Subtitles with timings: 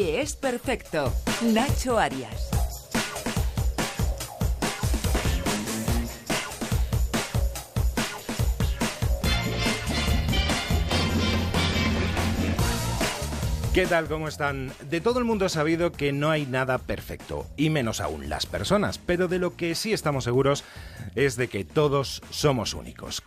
[0.00, 1.12] Es perfecto.
[1.42, 2.50] Nacho Arias.
[13.74, 14.06] ¿Qué tal?
[14.06, 14.72] ¿Cómo están?
[14.88, 18.46] De todo el mundo ha sabido que no hay nada perfecto, y menos aún las
[18.46, 20.62] personas, pero de lo que sí estamos seguros
[21.16, 23.22] es de que todos somos únicos.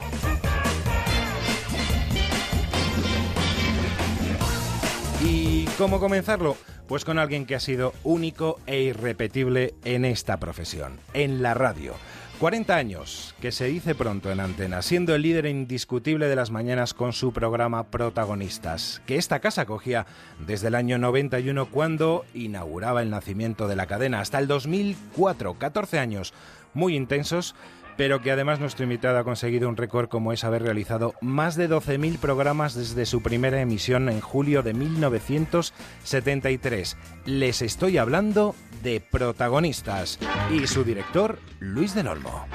[5.82, 6.58] Cómo comenzarlo?
[6.88, 11.96] Pues con alguien que ha sido único e irrepetible en esta profesión, en la radio.
[12.38, 16.94] 40 años, que se dice pronto en antena, siendo el líder indiscutible de las mañanas
[16.94, 20.06] con su programa Protagonistas, que esta casa cogía
[20.46, 25.98] desde el año 91 cuando inauguraba el nacimiento de la cadena, hasta el 2004, 14
[25.98, 26.32] años
[26.76, 27.56] muy intensos
[27.98, 31.70] pero que además nuestro invitado ha conseguido un récord como es haber realizado más de
[31.70, 36.98] 12.000 programas desde su primera emisión en julio de 1973.
[37.26, 40.20] Les estoy hablando de protagonistas
[40.52, 42.46] y su director, Luis del Olmo.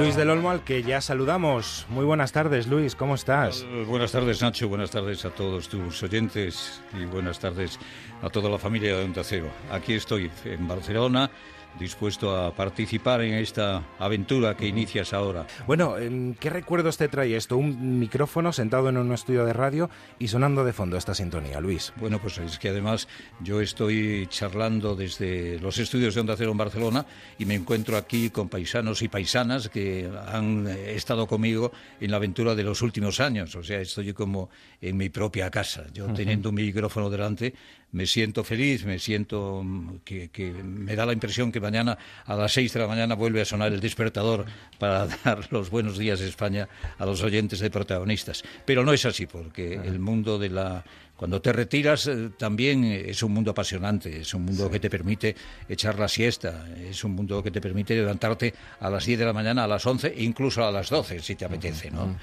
[0.00, 1.84] Luis del Olmo, al que ya saludamos.
[1.90, 3.64] Muy buenas tardes, Luis, ¿cómo estás?
[3.64, 7.78] Uh, buenas tardes, Nacho, buenas tardes a todos tus oyentes y buenas tardes
[8.22, 9.50] a toda la familia de Onda Cero.
[9.70, 11.30] Aquí estoy, en Barcelona,
[11.78, 15.46] dispuesto a participar en esta aventura que inicias ahora.
[15.66, 17.56] Bueno, em, ¿qué recuerdos te trae esto?
[17.56, 21.92] Un micrófono sentado en un estudio de radio y sonando de fondo esta sintonía, Luis.
[21.96, 23.08] Bueno, pues es que además
[23.40, 27.06] yo estoy charlando desde los estudios de Onda Cero en Barcelona
[27.38, 29.89] y me encuentro aquí con paisanos y paisanas que
[30.26, 33.54] han estado conmigo en la aventura de los últimos años.
[33.54, 35.86] O sea, estoy como en mi propia casa.
[35.92, 37.54] Yo teniendo un micrófono delante
[37.92, 42.34] me siento feliz, me siento mm, que, que, me da la impresión que mañana a
[42.36, 44.46] las seis de la mañana vuelve a sonar el despertador
[44.78, 46.68] para dar los buenos días de España
[46.98, 48.44] a los oyentes de protagonistas.
[48.64, 50.84] Pero no es así, porque el mundo de la
[51.20, 55.36] cuando te retiras eh, también es un mundo apasionante, es un mundo que te permite
[55.68, 59.34] echar la siesta, es un mundo que te permite levantarte a las 10 de la
[59.34, 61.90] mañana, a las 11, incluso a las 12 si te apetece.
[61.90, 62.16] ¿no?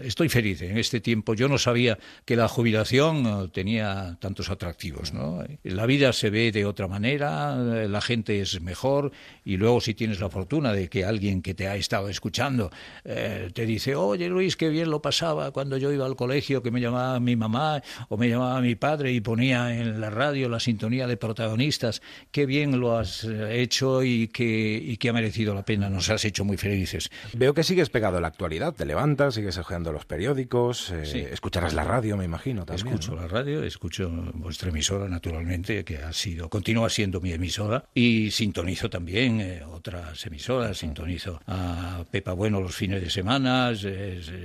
[0.00, 1.34] Estoy feliz en este tiempo.
[1.34, 5.12] Yo no sabía que la jubilación eh, tenía tantos atractivos.
[5.12, 5.42] ¿no?
[5.64, 9.10] La vida se ve de otra manera, eh, la gente es mejor
[9.44, 12.70] y luego si tienes la fortuna de que alguien que te ha estado escuchando
[13.02, 16.80] te dice, oye Luis, qué bien lo pasaba cuando yo iba al colegio, que me
[16.80, 20.60] llamaba mi mamá o me llamaba a mi padre y ponía en la radio la
[20.60, 22.02] sintonía de protagonistas.
[22.30, 25.88] Qué bien lo has eh, hecho y que, y que ha merecido la pena.
[25.88, 27.10] Nos has hecho muy felices.
[27.34, 28.74] Veo que sigues pegado a la actualidad.
[28.74, 32.86] Te levantas, sigues hojeando los periódicos, eh, escucharás la radio, me imagino también.
[32.86, 38.30] Escucho la radio, escucho vuestra emisora, naturalmente, que ha sido, continúa siendo mi emisora, y
[38.30, 40.78] sintonizo también eh, otras emisoras.
[40.78, 43.72] Sintonizo a Pepa Bueno los fines de semana,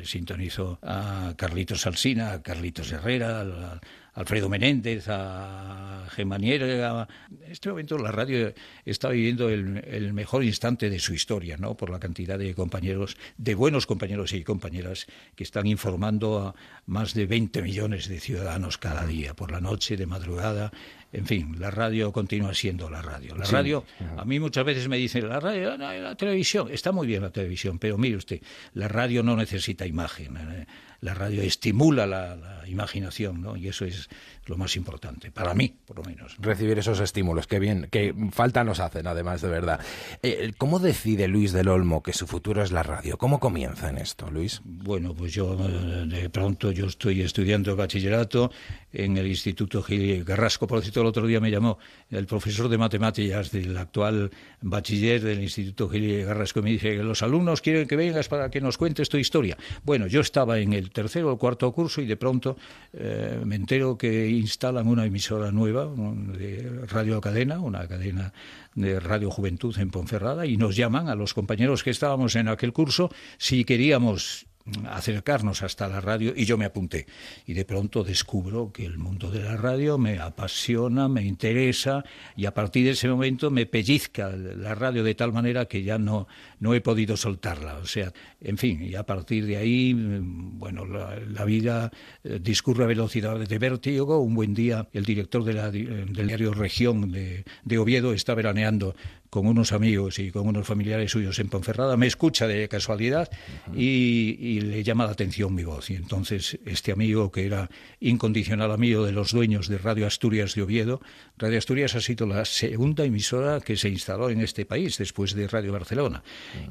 [0.04, 3.80] sintonizo a Carlitos Alsina, a Carlitos Herrera,
[4.14, 6.62] Alfredo Menéndez, a Gemanier.
[6.64, 11.76] En este momento la radio está viviendo el, mejor instante de su historia, ¿no?
[11.76, 16.56] Por la cantidad de compañeros, de buenos compañeros y compañeras que están informando a
[16.86, 20.72] más de 20 millones de ciudadanos cada día, por la noche, de madrugada.
[21.14, 23.36] En fin, la radio continúa siendo la radio.
[23.36, 23.84] La radio,
[24.18, 27.32] a mí muchas veces me dicen, la radio, no, la televisión, está muy bien la
[27.32, 28.42] televisión, pero mire usted,
[28.74, 30.38] la radio no necesita imagen.
[30.38, 30.66] ¿eh?
[31.02, 33.58] la radio estimula la, la, imaginación, ¿no?
[33.58, 34.08] Y eso es
[34.46, 36.38] lo más importante, para mí, por lo menos.
[36.40, 39.80] Recibir esos estímulos, qué bien, que falta nos hacen, además, de verdad.
[40.22, 43.18] Eh, ¿Cómo decide Luis del Olmo que su futuro es la radio?
[43.18, 44.62] ¿Cómo comienza en esto, Luis?
[44.64, 48.52] Bueno, pues yo, eh, de pronto, yo estoy estudiando bachillerato
[48.94, 51.78] en el Instituto Gil Garrasco, por cierto, el otro día me llamó
[52.10, 54.32] el profesor de matemáticas del actual
[54.62, 58.50] bachiller del Instituto Gil Garrasco y me dice que los alumnos quieren que vengas para
[58.50, 59.58] que nos cuentes tu historia.
[59.84, 62.58] Bueno, yo estaba en el tercero o cuarto curso y de pronto
[62.94, 68.34] eh, me entero que instalan una emisora nueva de radio cadena, una cadena
[68.76, 72.74] de Radio Juventud en Ponferrada y nos llaman a los compañeros que estábamos en aquel
[72.74, 74.46] curso si queríamos
[74.90, 77.08] acercarnos hasta la radio y yo me apunté.
[77.46, 82.04] Y de pronto descubro que el mundo de la radio me apasiona, me interesa
[82.36, 85.98] y a partir de ese momento me pellizca la radio de tal manera que ya
[85.98, 86.28] no,
[86.62, 87.78] no he podido soltarla.
[87.80, 91.92] O sea, en fin, y a partir de ahí, bueno, la, vida
[92.24, 94.20] eh, discurre a velocidad de vértigo.
[94.20, 98.96] Un buen día el director de la, del diario Región de, de Oviedo está veraneando
[99.32, 103.30] con unos amigos y con unos familiares suyos en Ponferrada, me escucha de casualidad
[103.74, 105.90] y, le llama la atención mi voz.
[105.90, 107.70] Y entonces este amigo, que era
[108.02, 111.00] incondicional amigo de los dueños de Radio Asturias de Oviedo,
[111.38, 115.48] Radio Asturias ha sido la segunda emisora que se instaló en este país después de
[115.48, 116.24] Radio Barcelona.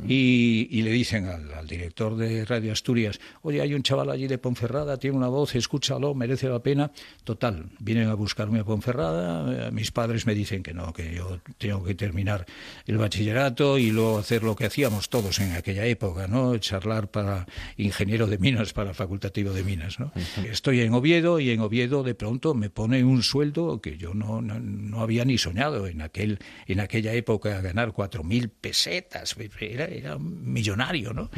[0.06, 4.38] Y, le dicen al, al director de Radio Asturias, oye, hay un chaval allí de
[4.38, 6.90] Ponferrada, tiene una voz, escúchalo, merece la pena.
[7.24, 11.40] Total, vienen a buscarme a Ponferrada, eh, mis padres me dicen que no, que yo
[11.58, 12.46] tengo que terminar
[12.86, 16.56] el bachillerato y luego hacer lo que hacíamos todos en aquella época, ¿no?
[16.58, 20.12] Charlar para ingeniero de minas, para facultativo de minas, ¿no?
[20.44, 24.40] Estoy en Oviedo y en Oviedo de pronto me pone un sueldo que yo no,
[24.40, 29.34] no, había ni soñado en aquel en aquella época ganar cuatro mil pesetas,
[29.72, 31.30] era, era millonario, ¿no?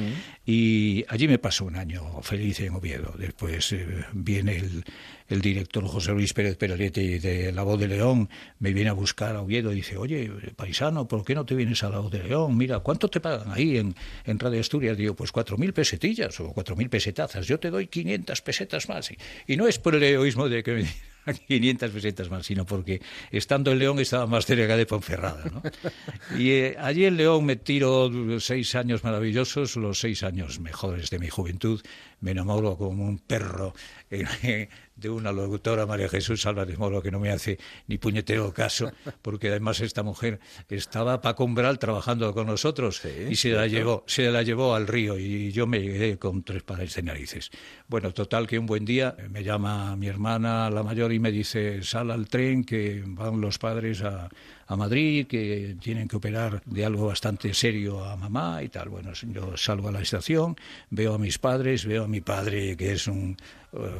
[0.44, 3.14] Y allí me pasó un año feliz en Oviedo.
[3.18, 4.84] Después eh, viene el,
[5.32, 9.34] el director José Luis Pérez Peraletti de La Voz de León, me viene a buscar
[9.34, 12.22] a Oviedo y dice, oye, paisano, ¿por qué no te vienes a La Voz de
[12.22, 12.56] León?
[12.56, 13.94] Mira, ¿cuánto te pagan ahí en,
[14.24, 14.96] en Radio Asturias?
[14.96, 19.10] Digo, pues cuatro mil pesetillas o cuatro mil pesetazas, yo te doy 500 pesetas más.
[19.46, 20.86] Y, no es por el egoísmo de que me
[21.48, 25.44] 500 pesetas más, sino porque estando en León estaba más cerca de Ponferrada.
[25.50, 25.62] ¿no?
[26.38, 28.10] Y eh, allí en León me tiro
[28.40, 31.80] seis años maravillosos, los seis años mejores de mi juventud.
[32.20, 33.74] Me enamoro como un perro
[34.10, 34.68] eh,
[35.02, 37.58] de una locutora, María Jesús Álvarez Moro, que no me hace
[37.88, 43.50] ni puñetero caso, porque además esta mujer estaba Paco Umbral trabajando con nosotros y se
[43.50, 47.02] la, llevó, se la llevó al río y yo me quedé con tres pares de
[47.02, 47.50] narices.
[47.88, 51.82] Bueno, total que un buen día me llama mi hermana, la mayor, y me dice,
[51.82, 54.28] sal al tren que van los padres a,
[54.66, 58.88] a Madrid, que tienen que operar de algo bastante serio a mamá y tal.
[58.88, 60.56] Bueno, yo salgo a la estación,
[60.90, 63.36] veo a mis padres, veo a mi padre, que es un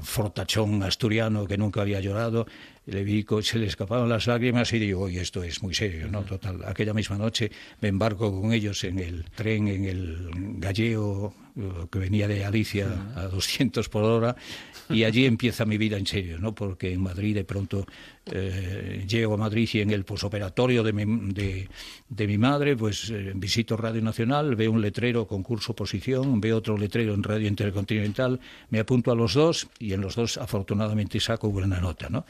[0.02, 2.46] fortachón asturiano que nunca había llorado,
[2.86, 6.22] le vi, se le escaparon las lágrimas y digo, oye, esto es muy serio, ¿no?
[6.22, 11.41] Total, aquella misma noche me embarco con ellos en el tren, en el gallego uh,
[11.90, 14.36] que venía de Alicia a 200 por hora
[14.88, 16.54] y allí empieza mi vida en serio, ¿no?
[16.54, 17.86] Porque en Madrid de pronto
[18.26, 21.04] eh, llego a Madrid y en el posoperatorio de mi,
[22.08, 26.78] de, mi madre, pues eh, visito Radio Nacional, veo un letrero concurso oposición, veo otro
[26.78, 28.38] letrero en Radio Intercontinental,
[28.70, 32.24] me apunto a los dos y en los dos afortunadamente saco buena nota, ¿no?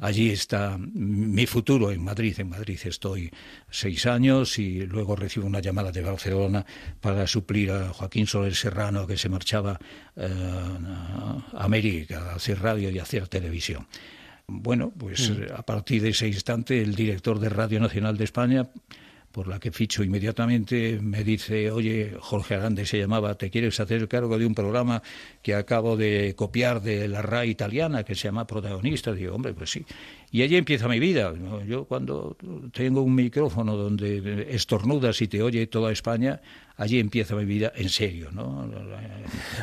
[0.00, 2.34] Allí está mi futuro en Madrid.
[2.38, 3.30] En Madrid estoy
[3.70, 6.66] seis años y luego recibo una llamada de Barcelona
[7.00, 9.78] para suplir a Joaquín Soler Serrano que se marchaba
[10.16, 10.28] eh,
[11.54, 13.86] a América a hacer radio y a hacer televisión.
[14.48, 15.54] Bueno, pues mm.
[15.54, 18.68] a partir de ese instante el director de Radio Nacional de España
[19.36, 24.08] por la que ficho inmediatamente, me dice, oye, Jorge Arande se llamaba, ¿te quieres hacer
[24.08, 25.02] cargo de un programa
[25.42, 29.12] que acabo de copiar de la RAI italiana, que se llama Protagonista?
[29.12, 29.84] Digo, hombre, pues sí.
[30.30, 31.34] Y allí empieza mi vida.
[31.66, 32.38] Yo cuando
[32.72, 36.40] tengo un micrófono donde estornudas y te oye toda España,
[36.78, 38.66] allí empieza mi vida en serio, ¿no?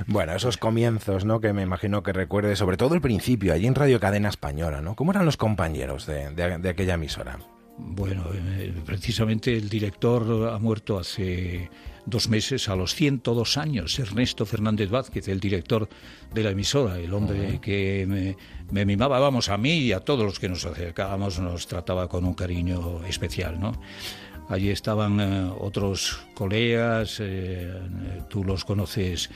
[0.05, 1.41] Bueno, esos comienzos, ¿no?
[1.41, 4.95] Que me imagino que recuerde, sobre todo el principio, allí en Radio Cadena Española, ¿no?
[4.95, 7.39] ¿Cómo eran los compañeros de, de aquella emisora?
[7.77, 11.69] Bueno, eh, precisamente el director ha muerto hace
[12.05, 15.87] dos meses, a los 102 años, Ernesto Fernández Vázquez, el director
[16.33, 18.37] de la emisora, el hombre que me,
[18.71, 22.25] me, mimaba, vamos, a mí y a todos los que nos acercábamos, nos trataba con
[22.25, 23.73] un cariño especial, ¿no?
[24.49, 27.71] Allí estaban eh, otros colegas, eh,
[28.29, 29.29] tú los conoces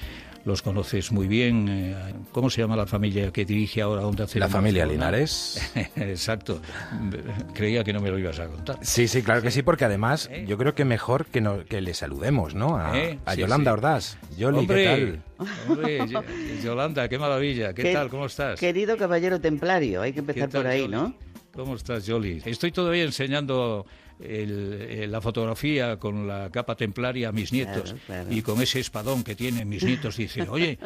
[0.48, 1.68] los conoces muy bien.
[1.68, 1.96] Eh,
[2.32, 4.46] ¿Cómo se llama la familia que dirige ahora Onda Cero?
[4.46, 5.62] La familia Linares.
[5.96, 6.62] Exacto.
[7.54, 8.77] Creía que no me lo ibas a contar.
[8.82, 10.46] Sí, sí, claro que sí, porque además ¿Eh?
[10.48, 12.77] yo creo que mejor que, que le saludemos, ¿no?
[12.77, 13.20] A, ¿Eh?
[13.36, 14.18] Yolanda Ordaz.
[14.38, 15.48] Yoli, ¿qué tal?
[15.68, 16.00] Hombre,
[16.63, 17.74] Yolanda, qué maravilla.
[17.74, 18.10] ¿Qué, tal?
[18.10, 18.60] ¿Cómo estás?
[18.60, 21.13] Querido caballero templario, hay que empezar por ahí, ¿no?
[21.54, 22.42] ¿Cómo estás, Yoli?
[22.46, 23.86] Estoy todavía enseñando
[24.19, 27.95] el, la fotografía con la capa templaria a mis nietos
[28.29, 30.79] y con ese espadón que tienen mis nietos, dicen, oye,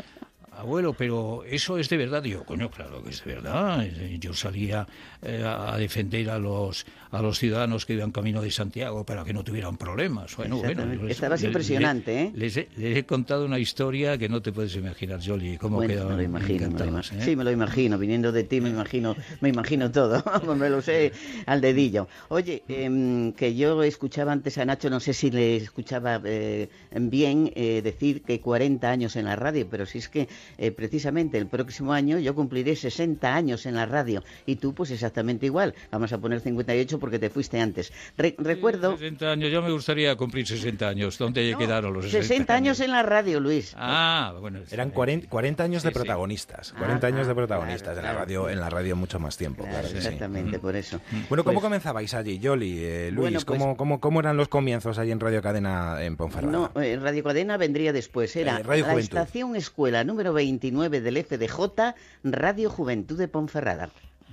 [0.52, 2.24] abuelo, pero eso es de verdad.
[2.24, 3.84] Digo, coño, claro que es de verdad.
[4.20, 4.88] Yo salía
[5.22, 9.34] eh, a defender a los a los ciudadanos que iban camino de Santiago para que
[9.34, 10.36] no tuvieran problemas.
[10.36, 11.08] Bueno, bueno.
[11.08, 12.32] Estabas impresionante, ¿eh?
[12.34, 16.22] Les he, contado una historia que no te puedes imaginar, Jolly, cómo bueno, me lo
[16.22, 17.02] imagino, ¿eh?
[17.20, 17.98] Sí, me lo imagino.
[17.98, 20.24] Viniendo de ti me imagino, me imagino todo.
[20.56, 21.12] me lo sé
[21.46, 22.08] al dedillo.
[22.30, 27.52] Oye, em, que yo escuchaba antes a Nacho, no sé si le escuchaba eh, bien
[27.56, 30.28] decir que 40 años en la radio, pero si es que
[30.76, 35.46] precisamente el próximo año yo cumpliré 60 años en la radio y tú pues exactamente
[35.46, 35.74] igual.
[35.92, 37.92] Vamos a poner 58 porque te fuiste antes.
[38.16, 38.98] recuerdo...
[38.98, 41.18] 60 años, yo me gustaría cumplir 60 años.
[41.18, 42.80] ¿Dónde quedaron los 60, 60 años?
[42.80, 43.74] en la radio, Luis.
[43.78, 44.62] Ah, bueno.
[44.72, 46.74] Eran 40, años de protagonistas.
[46.78, 49.64] 40 años de protagonistas en la radio, en la radio mucho más tiempo.
[49.64, 51.02] Claro, exactamente, por eso.
[51.28, 53.44] Bueno, ¿cómo pues comenzabais allí, Yoli, eh, Luis?
[53.44, 56.52] Pues ¿cómo, cómo, eran los comienzos allí en Radio Cadena en Ponferrada?
[56.52, 58.36] No, eh, Radio Cadena vendría después.
[58.36, 63.90] Era eh, la estación escuela número 29 del FDJ, Radio Juventud de Ponferrada.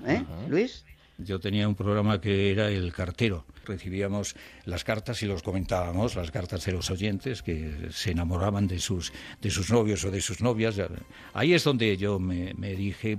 [0.06, 0.84] ¿Eh, Luis?
[1.18, 3.44] Yo tenía un programa que era El Cartero.
[3.68, 4.34] Recibíamos
[4.64, 9.12] las cartas y los comentábamos, las cartas de los oyentes que se enamoraban de sus,
[9.40, 10.76] de sus novios o de sus novias.
[11.34, 13.18] Ahí es donde yo me, dije,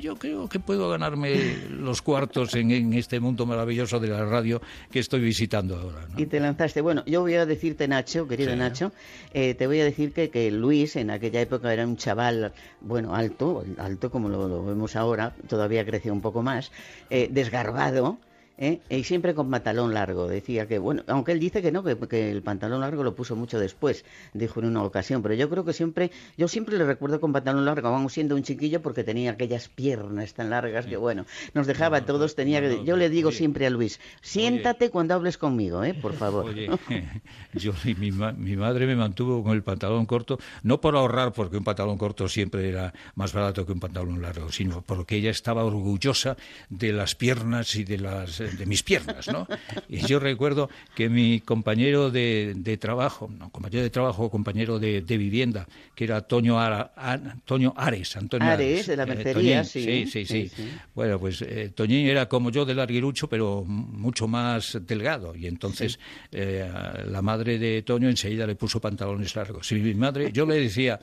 [0.00, 5.00] yo creo que puedo ganarme los cuartos en, este mundo maravilloso de la radio que
[5.00, 6.06] estoy visitando ahora.
[6.16, 6.80] Y te lanzaste.
[6.80, 8.92] Bueno, yo voy a decirte, Nacho, querido Nacho,
[9.34, 13.14] eh, te voy a decir que, que Luis en aquella época era un chaval, bueno,
[13.14, 16.70] alto, alto como lo, vemos ahora, todavía creció un poco más.
[17.10, 18.18] Eh, desgarbado,
[18.60, 18.80] ¿eh?
[18.88, 20.28] y siempre con pantalón largo.
[20.28, 23.58] Decía que, bueno, aunque él dice que no, que, el pantalón largo lo puso mucho
[23.58, 27.32] después, dijo en una ocasión, pero yo creo que siempre, yo siempre le recuerdo con
[27.32, 31.66] pantalón largo, vamos siendo un chiquillo porque tenía aquellas piernas tan largas que, bueno, nos
[31.66, 35.94] dejaba todos, tenía que, yo le digo siempre a Luis, siéntate cuando hables conmigo, ¿eh?
[35.94, 36.44] por favor.
[36.44, 36.68] Oye,
[37.54, 41.64] yo, mi, mi madre me mantuvo con el pantalón corto, no por ahorrar, porque un
[41.64, 46.36] pantalón corto siempre era más barato que un pantalón largo, sino porque ella estaba orgullosa
[46.68, 49.46] de las piernas y de las de mis piernas, ¿no?
[49.88, 55.66] Y yo recuerdo que mi compañero de, trabajo, no, compañero de trabajo, compañero de, vivienda,
[55.94, 60.06] que era Toño, Antonio Ares, Antonio Ares, de la eh, mercería, sí.
[60.06, 60.50] Sí, sí,
[60.94, 65.34] Bueno, pues eh, Toñín era como yo de larguirucho, pero mucho más delgado.
[65.34, 65.98] Y entonces
[66.32, 66.70] eh,
[67.06, 69.70] la madre de Toño enseguida le puso pantalones largos.
[69.72, 71.00] Y mi madre, yo le decía,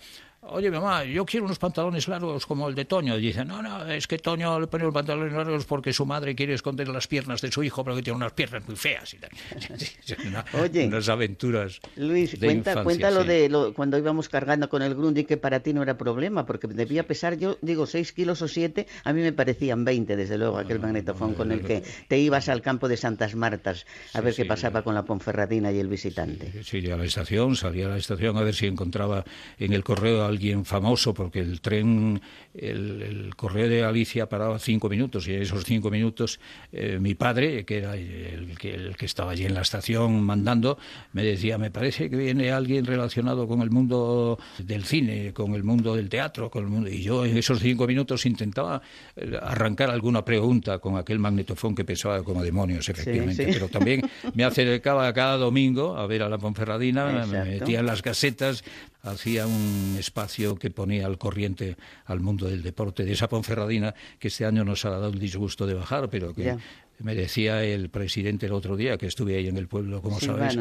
[0.49, 3.17] Oye, mamá, yo quiero unos pantalones largos como el de Toño.
[3.17, 6.35] Y dice, no, no, es que Toño le pone los pantalones largos porque su madre
[6.35, 9.13] quiere esconder las piernas de su hijo, porque tiene unas piernas muy feas.
[9.13, 9.17] Y
[10.57, 11.79] Oye, unas aventuras.
[11.95, 15.83] Luis, cuenta, cuéntalo de lo, cuando íbamos cargando con el Grundy, que para ti no
[15.83, 19.83] era problema, porque debía pesar, yo digo, seis kilos o siete, a mí me parecían
[19.83, 23.85] 20, desde luego, aquel magnetofón con el que te ibas al campo de Santas Martas
[24.13, 26.63] a ver qué pasaba con la Ponferradina y el visitante.
[26.63, 29.25] Sí, a la estación, salía a la estación a ver si encontraba
[29.59, 32.21] en el correo al alguien famoso porque el tren,
[32.53, 36.39] el, correo de Alicia paraba cinco minutos y en esos cinco minutos
[36.71, 40.77] eh, mi padre, que era el que, el que estaba allí en la estación mandando,
[41.13, 45.63] me decía, me parece que viene alguien relacionado con el mundo del cine, con el
[45.63, 46.87] mundo del teatro, con el mundo...
[46.89, 48.79] Y yo en esos cinco minutos intentaba
[49.15, 54.01] eh, arrancar alguna pregunta con aquel magnetofón que pesaba como demonios, efectivamente, pero también
[54.35, 58.63] me acercaba cada domingo a ver a la Ponferradina, me metía en las casetas,
[59.09, 64.27] hacía un espacio que ponía al corriente al mundo del deporte de esa Ponferradina que
[64.27, 66.55] este año nos ha dado el disgusto de bajar, pero que
[66.99, 70.57] me decía el presidente el otro día, que estuve ahí en el pueblo, como sabes,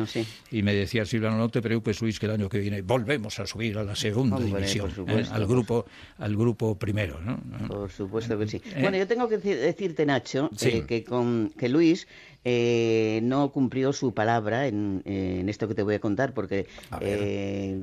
[0.50, 3.46] y me decía Silvano, no te preocupes Luis, que el año que viene volvemos a
[3.46, 5.24] subir a la segunda división, ¿eh?
[5.30, 5.86] al grupo
[6.18, 7.20] al grupo primero.
[7.20, 7.40] ¿no?
[7.68, 8.60] Por supuesto que sí.
[8.64, 8.80] ¿Eh?
[8.80, 12.06] Bueno, yo tengo que decirte, Nacho, eh, que, con, que Luis
[12.44, 15.02] no cumplió su palabra en,
[15.48, 16.66] esto que te voy a contar, porque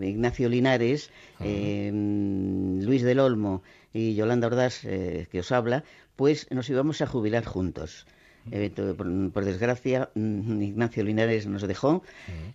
[0.01, 5.83] Ignacio Linares, Luis del Olmo y Yolanda Ordaz, que os habla,
[6.15, 8.05] pues nos íbamos a jubilar juntos.
[8.51, 8.71] Eh,
[9.31, 12.03] por, desgracia, mm, Ignacio Linares nos dejó,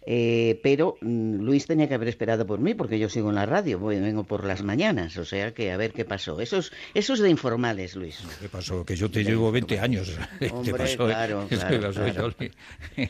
[0.07, 3.47] eh, pero mm, Luis tenía que haber esperado por mí porque yo sigo en la
[3.47, 6.41] radio, vengo por las mañanas, o sea que a ver qué pasó.
[6.41, 8.23] Eso es, eso es de informales, Luis.
[8.41, 8.85] ¿Qué pasó?
[8.85, 10.17] Que yo te llevo 20 años.
[10.53, 11.93] Hombre, claro, claro,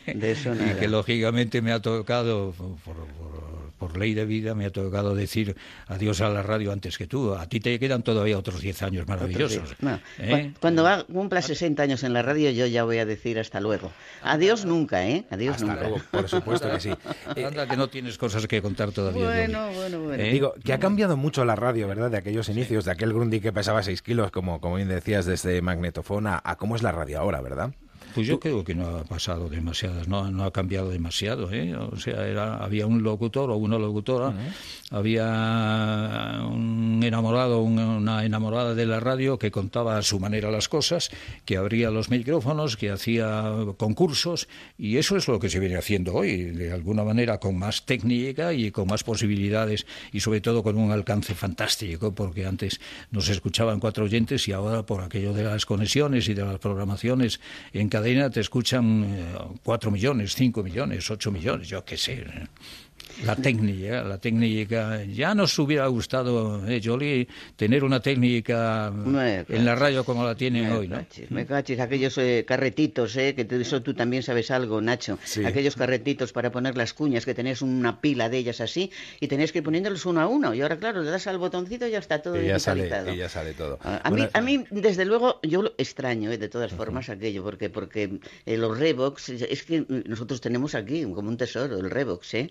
[0.07, 0.73] De eso nada.
[0.77, 5.57] Y que lógicamente me ha tocado por por ley de vida me ha tocado decir
[5.87, 7.35] adiós a la radio antes que tú.
[7.35, 9.77] A ti te quedan todavía otros 10 años maravillosos.
[10.19, 10.53] ¿eh?
[10.61, 13.91] Cuando va, cumpla 60 años en la radio, yo ya voy a decir hasta luego.
[14.23, 15.25] Adiós nunca, ¿eh?
[15.31, 15.81] Adiós nunca.
[15.83, 16.91] Luego, por supuesto que sí.
[17.45, 19.25] Anda que no tienes cosas que contar todavía.
[19.25, 20.23] Bueno, bueno, bueno.
[20.23, 20.33] ¿Eh?
[20.33, 22.11] Digo, que ha cambiado mucho la radio, ¿verdad?
[22.11, 25.63] De aquellos inicios, de aquel Grundy que pesaba 6 kilos, como, como bien decías, desde
[25.63, 27.73] magnetofón a cómo es la radio ahora, ¿verdad?
[28.19, 31.53] Pues yo creo que no ha pasado demasiadas, no, no ha cambiado demasiado.
[31.53, 31.77] ¿eh?
[31.77, 34.35] O sea, era, había un locutor o una locutora,
[34.91, 41.11] había un enamorado, una enamorada de la radio que contaba a su manera las cosas,
[41.45, 46.15] que abría los micrófonos, que hacía concursos, y eso es lo que se viene haciendo
[46.15, 50.77] hoy, de alguna manera con más técnica y con más posibilidades, y sobre todo con
[50.77, 52.81] un alcance fantástico, porque antes
[53.13, 57.41] nos escuchaban cuatro oyentes y ahora por aquello de las conexiones y de las programaciones
[57.73, 57.89] en
[58.31, 62.25] te escuchan eh, cuatro millones, cinco millones, ocho millones, yo qué sé.
[63.25, 65.05] La técnica, la técnica.
[65.05, 68.93] Ya nos hubiera gustado, eh, Jolie, tener una técnica
[69.49, 71.05] en la radio como la tienen hoy, ¿no?
[71.31, 75.19] me cachis, aquellos eh, carretitos, eh, que de eso tú también sabes algo, Nacho.
[75.45, 79.53] Aquellos carretitos para poner las cuñas, que tenías una pila de ellas así, y tenías
[79.53, 80.55] que ir poniéndolos uno a uno.
[80.55, 83.17] Y ahora, claro, le das al botoncito y ya está todo y ya sale, y
[83.17, 83.79] ya sale todo.
[83.83, 87.71] A, mí, a mí, desde luego, yo lo extraño, eh, de todas formas, aquello, porque,
[87.71, 92.51] porque eh, los Revox, es que nosotros tenemos aquí como un tesoro, el Revox, ¿eh?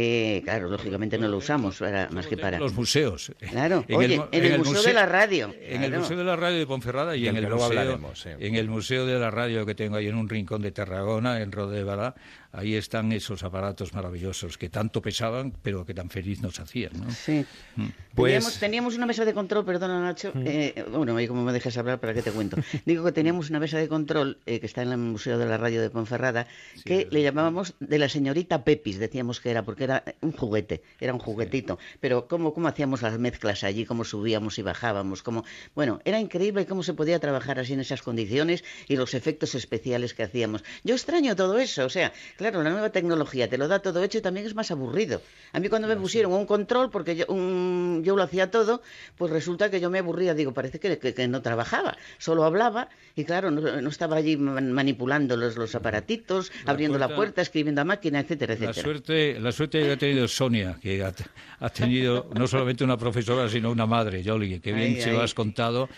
[0.00, 2.58] Eh, claro, lógicamente no lo usamos más que para...
[2.58, 3.32] Los museos.
[3.50, 5.52] Claro, en el, en el, museo, de la Radio.
[5.60, 7.98] En el Museo de la Radio de Ponferrada y en el, museo,
[8.38, 11.50] en el Museo de la Radio que tengo ahí en un rincón de Tarragona, en
[11.50, 12.14] Rodévala,
[12.52, 16.92] ahí están esos aparatos maravillosos que tanto pesaban, pero que tan feliz nos hacían.
[16.94, 17.10] ¿no?
[17.10, 17.44] Sí.
[17.76, 17.86] Mm.
[18.14, 18.58] Pues...
[18.58, 20.42] Teníamos, una mesa de control, perdona Nacho, mm.
[20.46, 22.56] eh, bueno, ahí como me dejas hablar, ¿para qué te cuento?
[22.86, 25.58] Digo que teníamos una mesa de control eh, que está en el Museo de la
[25.58, 26.46] Radio de Ponferrada,
[26.84, 31.12] que le llamábamos de la señorita Pepis, decíamos que era, porque era un juguete, era
[31.12, 31.78] un juguetito.
[32.00, 35.44] Pero ¿cómo, cómo hacíamos las mezclas allí, cómo subíamos y bajábamos, cómo...
[35.74, 40.14] Bueno, era increíble cómo se podía trabajar así en esas condiciones y los efectos especiales
[40.14, 40.64] que hacíamos.
[40.84, 44.18] Yo extraño todo eso, o sea, Claro, la nueva tecnología te lo da todo hecho
[44.18, 45.20] y también es más aburrido.
[45.52, 48.80] A mí cuando me pusieron un control, porque yo, yo lo hacía todo,
[49.16, 53.50] pues resulta que yo me aburría, digo, parece que, no trabajaba, solo hablaba y claro,
[53.50, 58.76] no, estaba allí manipulando los, los aparatitos, abriendo la puerta, escribiendo a máquina, etcétera, etcétera.
[58.76, 63.48] La suerte, la suerte que ha tenido Sonia, que ha, tenido no solamente una profesora,
[63.48, 65.88] sino una madre, Jolly, que bien se lo has contado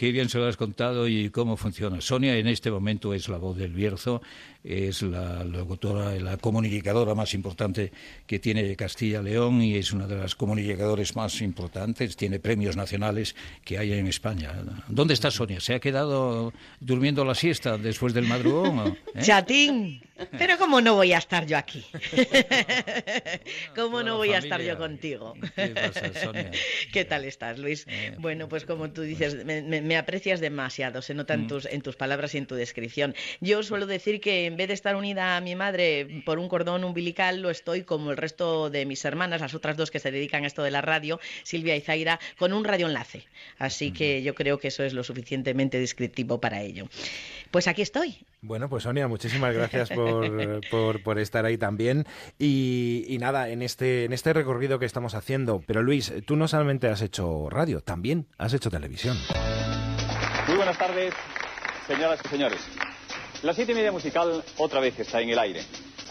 [0.00, 2.00] qué bien se lo has contado y cómo funciona.
[2.00, 4.22] Sonia en este momento es la voz del Bierzo,
[4.62, 7.92] es la locutora, la comunicadora más importante
[8.26, 13.78] que tiene Castilla-León y es una de las comunicadores más importantes, tiene premios nacionales que
[13.78, 14.52] hay en España.
[14.88, 15.60] ¿Dónde está Sonia?
[15.60, 18.96] ¿Se ha quedado durmiendo la siesta después del madrugón?
[19.14, 19.20] ¿Eh?
[19.22, 20.02] Chatín,
[20.38, 21.84] pero ¿cómo no voy a estar yo aquí?
[23.74, 25.34] ¿Cómo no voy a estar yo contigo?
[25.56, 26.50] ¿Qué pasa, Sonia?
[26.92, 27.86] ¿Qué tal estás, Luis?
[27.88, 31.48] Eh, bueno, pues como tú dices, pues me, aprecias demasiado, se nota en, mm.
[31.48, 33.14] tus, en tus palabras y en tu descripción.
[33.40, 36.82] Yo suelo decir que en vez de estar unida a mi madre por un cordón
[36.82, 40.42] umbilical, lo estoy como el resto de mis hermanas, las otras dos que se dedican
[40.44, 43.26] a esto de la radio, Silvia y Zaira, con un radioenlace.
[43.58, 46.88] Así que yo creo que eso es lo suficientemente descriptivo para ello.
[47.50, 48.18] Pues aquí estoy.
[48.42, 49.90] Bueno, pues Sonia, muchísimas gracias
[50.70, 52.06] por, por, estar ahí también.
[52.38, 56.48] Y, y, nada, en este, en este recorrido que estamos haciendo, pero Luis, tú no
[56.48, 59.16] solamente has hecho radio, también has hecho televisión.
[60.48, 61.14] Muy buenas tardes,
[61.86, 62.89] señoras y señores.
[63.42, 65.62] La siete media musical otra vez está en el aire.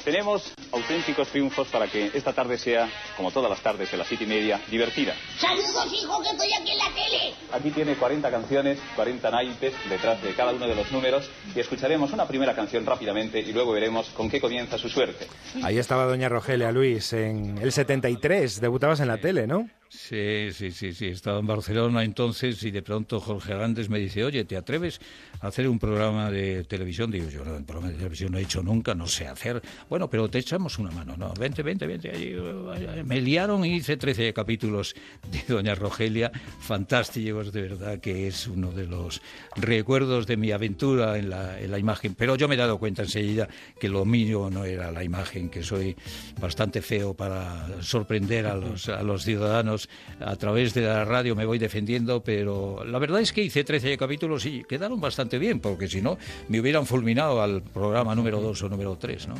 [0.03, 4.23] Tenemos auténticos triunfos para que esta tarde sea, como todas las tardes de las siete
[4.23, 5.13] y media, divertida.
[5.37, 7.33] ¡Saludos, hijo, que estoy aquí en la tele!
[7.51, 12.11] Aquí tiene 40 canciones, 40 naipes detrás de cada uno de los números y escucharemos
[12.11, 15.27] una primera canción rápidamente y luego veremos con qué comienza su suerte.
[15.63, 18.61] Ahí estaba Doña Rogelia, Luis, en el 73.
[18.61, 19.69] Debutabas en la tele, ¿no?
[19.89, 21.07] Sí, sí, sí, sí.
[21.07, 25.01] Estaba en Barcelona entonces y de pronto Jorge Arantes me dice, oye, ¿te atreves
[25.41, 27.09] a hacer un programa de televisión?
[27.09, 29.61] Digo, yo no, un programa de televisión no he hecho nunca, no sé hacer.
[29.89, 31.33] Bueno, pero te echamos una mano, ¿no?
[31.33, 32.11] Vente, vente, vente.
[33.05, 34.95] Me liaron y hice 13 capítulos
[35.31, 39.21] de Doña Rogelia, fantásticos, de verdad, que es uno de los
[39.55, 42.13] recuerdos de mi aventura en la, en la imagen.
[42.13, 43.47] Pero yo me he dado cuenta enseguida
[43.79, 45.95] que lo mío no era la imagen, que soy
[46.39, 51.45] bastante feo para sorprender a los, a los ciudadanos a través de la radio me
[51.45, 55.87] voy defendiendo, pero la verdad es que hice 13 capítulos y quedaron bastante bien, porque
[55.87, 59.35] si no me hubieran fulminado al programa número 2 o número 3, ¿no?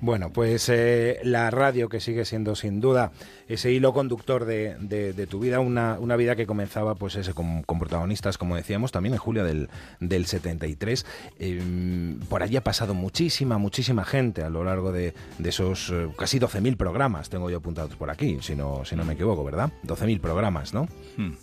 [0.00, 3.12] Bueno, pues eh, la radio que sigue siendo sin duda
[3.48, 7.62] ese hilo conductor de, de, tu vida, una, una, vida que comenzaba pues ese con,
[7.62, 9.68] protagonistas, como decíamos, también en julio del,
[10.00, 11.06] del 73.
[11.38, 16.08] Em, por allí ha pasado muchísima, muchísima gente a lo largo de, de esos eh,
[16.18, 19.72] casi 12.000 programas, tengo yo apuntados por aquí, si no, si no me equivoco, ¿verdad?
[19.84, 20.88] 12.000 programas, ¿no?
[21.16, 21.34] Hmm.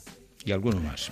[0.45, 1.11] Y algunos más.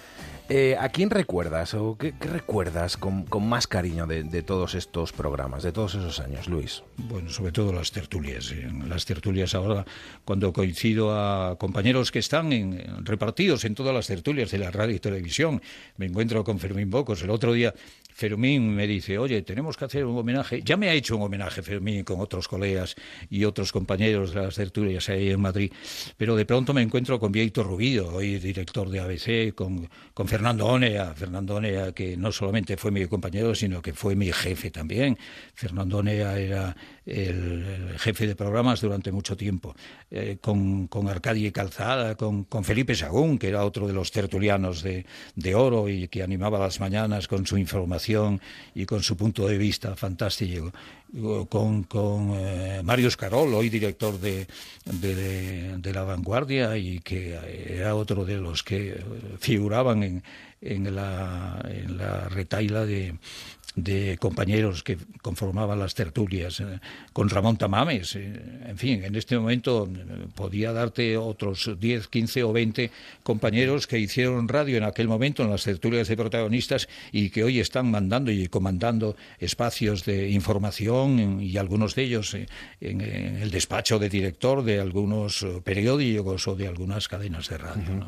[0.54, 5.72] Eh, ¿A quién recuerdas o qué, recuerdas con, más cariño de, todos estos programas, de
[5.72, 6.84] todos esos años, Luis?
[6.98, 8.54] Bueno, sobre todo las tertulias.
[8.86, 9.86] Las tertulias ahora,
[10.26, 14.94] cuando coincido a compañeros que están en, repartidos en todas las tertulias de la radio
[14.94, 15.62] y televisión,
[15.96, 17.24] me encuentro con Fermín Bocos.
[17.24, 17.74] El otro día
[18.14, 20.62] Fermín me dice, oye, tenemos que hacer un homenaje.
[20.64, 22.96] Ya me ha hecho un homenaje Fermín con otros colegas
[23.30, 25.72] y otros compañeros de las tertulias ahí en Madrid,
[26.18, 30.68] pero de pronto me encuentro con Vieito Rubido, hoy director de ABC, con, con Fernando
[30.68, 35.18] Onea, Fernando Onea que no solamente fue mi compañero, sino que fue mi jefe también.
[35.54, 39.76] Fernando Onea era el, jefe de programas durante mucho tiempo,
[40.10, 44.84] eh, con, con Arcadio Calzada, con, con, Felipe Sagún, que era otro de los tertulianos
[44.84, 48.40] de, de oro y que animaba las mañanas con su información
[48.76, 50.72] y con su punto de vista fantástico.
[51.50, 54.48] Con, con eh, Marius Carol, hoy director de,
[54.86, 57.38] de, La Vanguardia y que
[57.68, 58.98] era otro de los que
[59.38, 60.24] figuraban en,
[60.62, 63.16] en, la, en la retaila de,
[63.76, 66.80] de compañeros que conformaban las tertulias, eh,
[67.14, 68.16] con Ramón Tamames.
[68.16, 72.92] Eh, en fin, en este momento eh, podía darte otros 10, 15 o 20
[73.24, 77.60] compañeros que hicieron radio en aquel momento en las tertulias de protagonistas y que hoy
[77.60, 84.10] están mandando y comandando espacios de información y algunos de ellos en, el despacho de
[84.10, 88.06] director de algunos periódicos o de algunas cadenas de radio.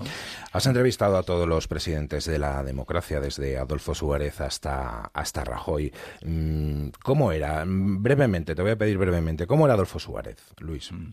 [0.52, 5.92] Has entrevistado a todos los presidentes de la democracia, desde Adolfo Suárez hasta, hasta Rajoy.
[6.26, 7.64] Mm, ¿Cómo era?
[7.66, 10.92] Brevemente, te voy a pedir brevemente, ¿cómo era Adolfo Suárez, Luis?
[10.92, 11.12] Mm,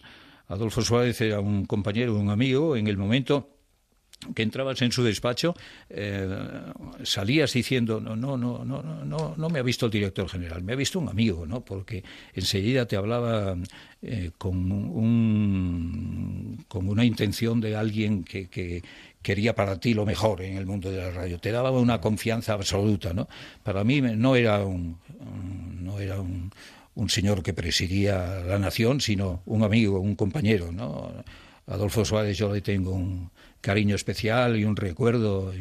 [0.48, 3.59] Adolfo Suárez era un compañero, un amigo en el momento
[4.34, 5.54] que entrabas en su despacho,
[5.88, 6.28] eh,
[7.04, 10.74] salías diciendo, no, no, no, no, no, no me ha visto el director general, me
[10.74, 11.64] ha visto un amigo, ¿no?
[11.64, 12.04] Porque
[12.34, 13.56] enseguida te hablaba
[14.02, 18.82] eh, con, un, con una intención de alguien que, que,
[19.22, 21.38] quería para ti lo mejor en el mundo de la radio.
[21.38, 23.28] Te daba una confianza absoluta, ¿no?
[23.62, 24.98] Para mí no era un,
[25.80, 26.50] no era un,
[27.08, 31.12] señor que presidía la nación, sino un amigo, un compañero, ¿no?
[31.66, 35.52] Adolfo Suárez yo le tengo un cariño especial y un recuerdo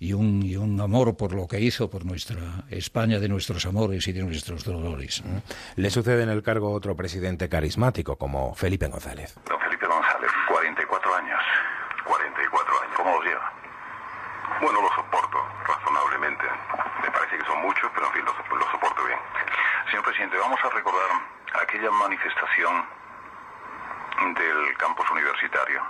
[0.00, 4.06] y, un, y un amor por lo que hizo por nuestra España de nuestros amores
[4.08, 5.22] y de nuestros dolores.
[5.76, 9.34] Le sucede en el cargo otro presidente carismático como Felipe González.
[14.60, 16.44] Bueno, lo soporto razonablemente.
[17.02, 19.18] Me parece que son muchos, pero en fin, lo, lo soporto bien.
[19.90, 21.10] Señor presidente, vamos a recordar
[21.62, 22.84] aquella manifestación
[24.36, 25.82] del campus universitario.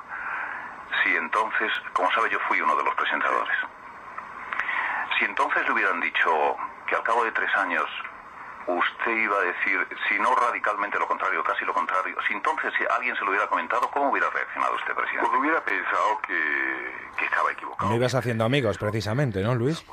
[1.02, 3.57] Si entonces, como sabe, yo fui uno de los presentadores.
[5.18, 7.85] Si entonces le hubieran dicho que al cabo de tres años
[8.66, 12.85] usted iba a decir, si no radicalmente lo contrario, casi lo contrario, si entonces si
[12.90, 15.29] alguien se lo hubiera comentado, ¿cómo hubiera reaccionado usted, presidente?
[15.29, 17.88] Pues hubiera pensado que, estaba equivocado.
[17.88, 19.85] No ibas haciendo amigos, precisamente, ¿no, Luis?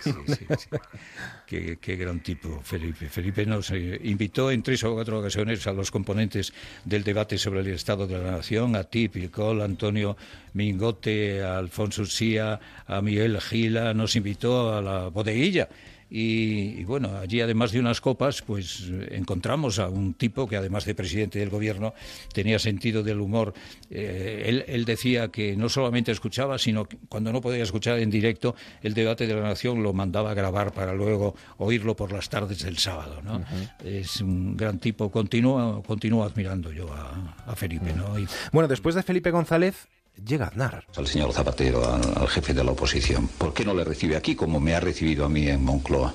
[0.00, 0.46] Sí, sí,
[1.46, 3.08] qué, qué, gran tipo, Felipe.
[3.08, 6.52] Felipe nos eh, invitó en tres o cuatro ocasiones a los componentes
[6.84, 10.16] del debate sobre el Estado de la Nación, a ti, Picol, Antonio
[10.54, 15.68] Mingote, a Alfonso Sía, a Miguel Gila, nos invitó a la bodeguilla
[16.14, 20.94] y, bueno, allí además de unas copas, pues encontramos a un tipo que además de
[20.94, 21.94] presidente del gobierno
[22.34, 23.54] tenía sentido del humor.
[23.88, 28.54] Eh, él, decía que no solamente escuchaba, sino que cuando no podía escuchar en directo
[28.82, 32.62] el debate de la nación lo mandaba a grabar para luego oírlo por las tardes
[32.62, 33.22] del sábado.
[33.22, 33.42] ¿no?
[33.82, 35.10] Es un gran tipo.
[35.10, 37.94] Continúo, continúo admirando yo a, Felipe.
[37.94, 38.16] ¿no?
[38.52, 40.84] Bueno, después de Felipe González, llega Aznar.
[40.96, 43.28] Al señor Zapatero, al, jefe de la oposición.
[43.38, 46.14] ¿Por qué no le recibe aquí como me ha recibido a mí en Moncloa?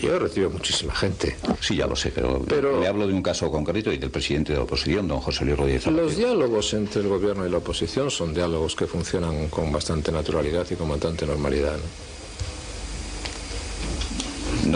[0.00, 1.36] Yo recibo a muchísima gente.
[1.60, 2.42] Sí, ya lo sé, pero,
[2.80, 5.58] le hablo de un caso concreto y del presidente de la oposición, don José Luis
[5.58, 6.06] Rodríguez Zapatero.
[6.06, 10.66] Los diálogos entre el gobierno y la oposición son diálogos que funcionan con bastante naturalidad
[10.70, 11.76] y con bastante normalidad.
[11.76, 12.13] No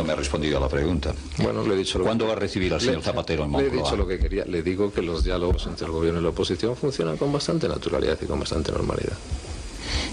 [0.04, 1.14] me ha respondido a la pregunta.
[1.38, 2.00] Bueno, le he dicho.
[2.00, 3.72] ¿Cuándo va a recibir al señor Zapatero en Moncloa?
[3.72, 4.44] Le he dicho lo que quería.
[4.44, 8.18] Le digo que los diálogos entre el gobierno y la oposición funcionan con bastante naturalidad
[8.20, 9.16] y con bastante normalidad.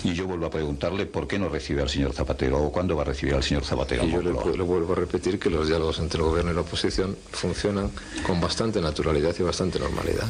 [0.04, 3.02] Y yo vuelvo a preguntarle por qué no recibe al señor Zapatero o cuándo va
[3.02, 4.06] a recibir al señor Zapatero.
[4.06, 7.18] Y yo le, vuelvo a repetir que los diálogos entre el gobierno y la oposición
[7.32, 7.90] funcionan
[8.26, 10.28] con bastante naturalidad y bastante normalidad.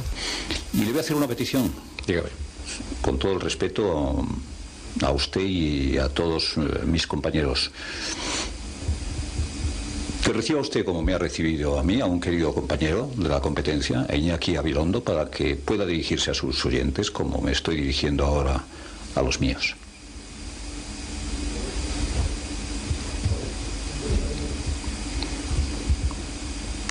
[0.73, 1.71] Y le voy a hacer una petición.
[2.07, 2.29] Dígame.
[3.01, 4.25] Con todo el respeto
[5.01, 7.71] a usted y a todos eh, mis compañeros.
[10.25, 13.39] Que reciba usted, como me ha recibido a mí, a un querido compañero de la
[13.39, 18.63] competencia, Iñaki Abilondo, para que pueda dirigirse a sus oyentes como me estoy dirigiendo ahora
[19.13, 19.75] a los míos.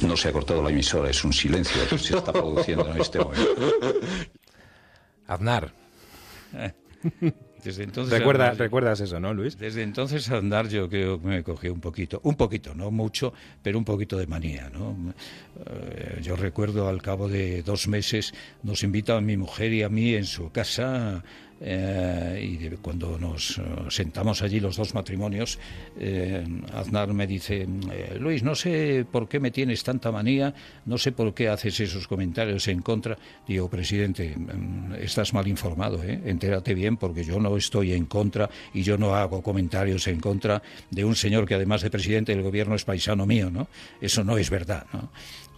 [0.07, 3.19] No se ha cortado la emisora, es un silencio que se está produciendo en este
[3.19, 3.51] momento.
[5.27, 5.73] Aznar.
[7.65, 8.13] Desde entonces
[8.59, 9.59] ¿Recuerdas eso, no, Luis?
[9.59, 13.79] Desde entonces andar yo creo que me cogió un poquito, un poquito, no mucho, pero
[13.79, 14.95] un poquito de manía, ¿no?
[15.67, 19.89] Eh, yo recuerdo al cabo de dos meses nos invita a mi mujer y a
[19.89, 21.25] mí en su casa
[21.61, 25.59] eh, y cuando nos eh, sentamos allí los dos matrimonios,
[25.99, 27.67] eh, Aznar me dice,
[28.19, 30.55] Luis, no sé por qué me tienes tanta manía,
[30.87, 33.17] no sé por qué haces esos comentarios en contra.
[33.47, 38.83] Digo, presidente, mm, estás mal informado, entérate bien porque yo no estoy en contra y
[38.83, 42.75] yo no hago comentarios en contra de un señor que además de presidente del gobierno
[42.75, 43.69] es paisano mío, ¿no?
[44.01, 45.11] Eso no es verdad, ¿no?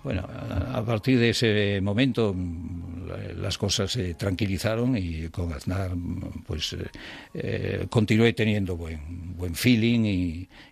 [0.03, 0.27] Bueno,
[0.73, 2.35] a partir de ese momento
[3.37, 5.93] las cosas se tranquilizaron y con Aznar
[6.47, 6.87] pues eh,
[7.35, 10.01] eh, continué teniendo buen, buen feeling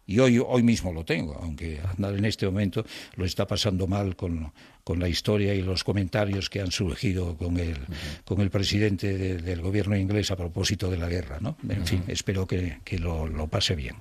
[0.06, 2.84] y, hoy, hoy mismo lo tengo, aunque Aznar en este momento
[3.16, 7.58] lo está pasando mal con, con la historia y los comentarios que han surgido con
[7.58, 7.76] el,
[8.24, 11.38] con el presidente del gobierno inglés a propósito de la guerra.
[11.40, 11.56] ¿no?
[11.68, 13.96] En fin, espero que, que lo, lo, pase bien.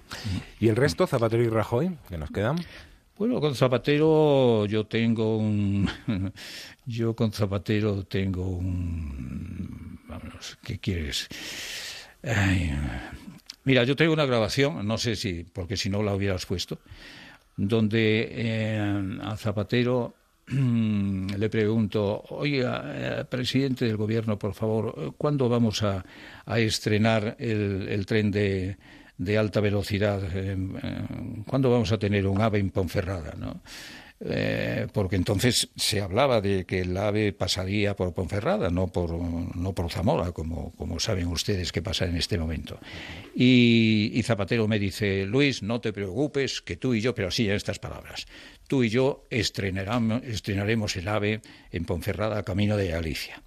[0.60, 2.58] ¿Y el resto, Zapatero y Rajoy, que nos quedan?
[3.16, 5.88] Bueno, con Zapatero yo tengo un...
[6.86, 10.00] yo con Zapatero tengo un...
[10.08, 11.28] Vamos, ¿qué quieres?
[13.66, 16.80] mira, yo tengo una grabación, no sé si, porque si no la hubieras puesto,
[17.58, 20.16] donde eh, a Zapatero
[20.48, 26.04] le pregunto, oiga, eh, presidente del gobierno, por favor, ¿cuándo vamos a,
[26.58, 28.78] estrenar el tren de
[29.18, 30.22] de alta velocidad.
[30.36, 31.02] Eh, eh,
[31.48, 33.34] ¿Cuándo vamos a tener un AVE en Ponferrada?
[34.26, 39.74] Eh, porque entonces se hablaba de que el AVE pasaría por Ponferrada, no por, no
[39.74, 42.80] por Zamora, como, como saben ustedes que pasa en este momento.
[43.36, 47.56] Y, Zapatero me dice, Luis, no te preocupes, que tú y yo, pero sí en
[47.56, 48.26] estas palabras,
[48.68, 53.44] tú y yo estrenaremos el AVE en Ponferrada, camino de Galicia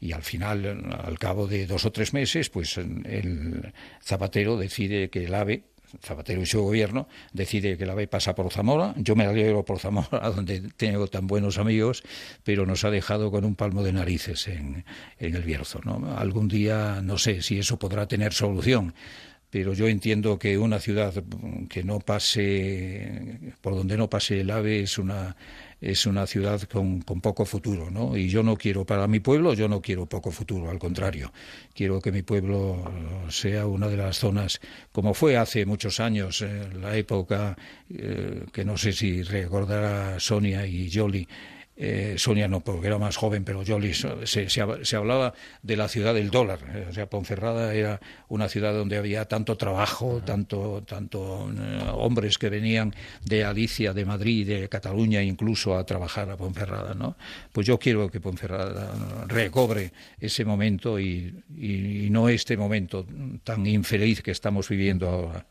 [0.00, 5.24] y al final, al cabo de dos o tres meses, pues el Zapatero decide que
[5.24, 5.64] el AVE
[6.02, 8.94] Zapatero y su gobierno decide que el AVE pasa por Zamora.
[8.96, 12.02] Yo me alegro por Zamora, donde tengo tan buenos amigos,
[12.44, 14.84] pero nos ha dejado con un palmo de narices en,
[15.18, 15.80] en el Bierzo.
[15.84, 16.16] ¿no?
[16.16, 18.94] Algún día no sé si eso podrá tener solución,
[19.50, 21.12] pero yo entiendo que una ciudad
[21.68, 25.36] que no pase, por donde no pase el AVE, es una
[25.80, 28.16] es una ciudad con, poco futuro, ¿no?
[28.16, 31.32] Y yo no quiero, para mi pueblo, yo no quiero poco futuro, al contrario.
[31.74, 32.84] Quiero que mi pueblo
[33.28, 34.60] sea una de las zonas,
[34.92, 37.56] como fue hace muchos años, en la época
[37.88, 41.26] eh, que no sé si recordará Sonia y Jolly,
[41.82, 46.12] eh, Sonia no, porque era más joven, pero Jolie, se, se, hablaba de la ciudad
[46.12, 46.58] del dólar.
[46.74, 52.36] Eh, o sea, Ponferrada era una ciudad donde había tanto trabajo, tanto, tanto eh, hombres
[52.36, 57.16] que venían de Alicia, de Madrid, de Cataluña, incluso a trabajar a Ponferrada, ¿no?
[57.50, 59.90] Pues yo quiero que Ponferrada recobre
[60.20, 61.32] ese momento y,
[62.10, 63.06] no este momento
[63.42, 65.46] tan infeliz que estamos viviendo ahora.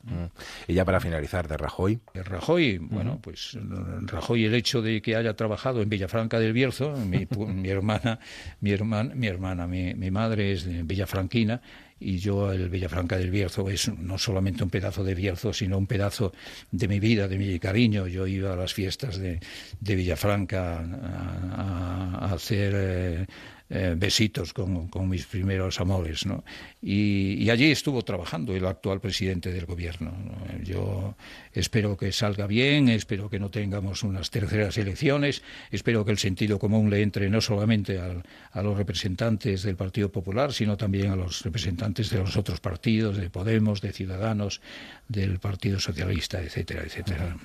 [0.67, 1.99] Y ya para finalizar, de Rajoy.
[2.13, 3.57] Rajoy, bueno, pues
[4.03, 8.19] Rajoy, el hecho de que haya trabajado en Villafranca Villafranca del Bierzo, mi, hermana,
[8.59, 8.71] mi
[9.15, 11.61] mi, hermana mi, madre es de Villafranquina
[11.97, 15.87] y yo el Villafranca del Bierzo es no solamente un pedazo de Bierzo, sino un
[15.87, 16.33] pedazo
[16.71, 18.07] de mi vida, de mi cariño.
[18.07, 19.39] Yo iba a las fiestas de,
[19.79, 22.73] Villafranca a, hacer...
[22.75, 23.25] Eh,
[23.71, 26.25] eh, besitos con, con, mis primeros amores.
[26.25, 26.43] ¿no?
[26.81, 30.11] Y, allí estuvo trabajando el actual presidente del gobierno.
[30.63, 31.13] Yo
[31.59, 36.59] espero que salga bien, espero que no tengamos unas terceras elecciones, espero que el sentido
[36.59, 41.41] común le entre no solamente a los representantes del Partido Popular, sino también a los
[41.43, 44.61] representantes de los otros partidos, de Podemos, de Ciudadanos,
[45.07, 47.35] del Partido Socialista, etcétera, etcétera.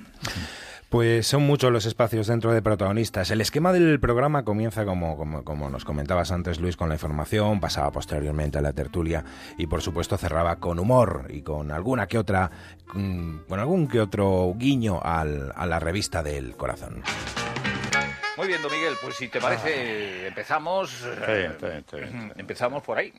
[0.89, 3.31] Pues son muchos los espacios dentro de protagonistas.
[3.31, 7.91] El esquema del programa comienza, como, como, nos comentabas antes, Luis, con la información, pasaba
[7.91, 9.25] posteriormente a la tertulia
[9.57, 12.51] y, por supuesto, cerraba con humor y con alguna que otra,
[12.93, 17.03] mm, con algún que otro guiño al, a la revista del corazón.
[18.37, 21.05] Muy bien, don Miguel, pues si te parece, empezamos.
[22.35, 23.13] Empezamos por ahí.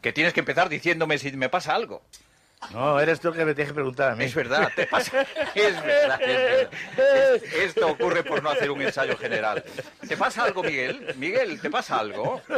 [0.00, 2.02] Que tienes que empezar diciéndome si me pasa algo.
[2.72, 4.24] No, eres tú que me tienes que preguntar a mí.
[4.24, 5.26] Es verdad, te pasa.
[5.54, 7.42] Es verdad, es verdad.
[7.62, 9.62] Esto ocurre por no hacer un ensayo general.
[10.06, 11.14] ¿Te pasa algo, Miguel?
[11.16, 12.40] Miguel, ¿te pasa algo?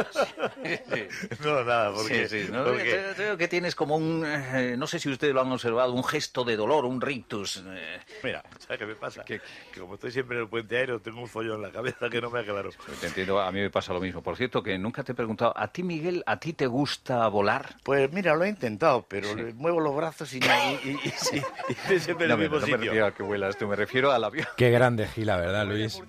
[1.43, 2.27] No, nada, porque...
[2.27, 2.65] Sí, sí, ¿no?
[2.65, 4.25] Creo que tienes como un...
[4.25, 7.63] Eh, no sé si ustedes lo han observado, un gesto de dolor, un rictus.
[7.67, 7.99] Eh.
[8.23, 9.23] Mira, ¿sabes qué me pasa?
[9.23, 9.41] Que,
[9.77, 12.29] como estoy siempre en el puente aéreo, tengo un follón en la cabeza que no
[12.29, 12.71] me aclaro.
[12.99, 14.21] Te entiendo, a mí me pasa lo mismo.
[14.21, 17.75] Por cierto, que nunca te he preguntado, ¿a ti, Miguel, a ti te gusta volar?
[17.83, 22.59] Pues mira, lo he intentado, pero muevo los brazos y, y, y, siempre no, mismo
[22.59, 24.45] no me refiero a que vuelas, tú me refiero al avión.
[24.55, 26.01] Qué grande Gila, ¿verdad, Luis?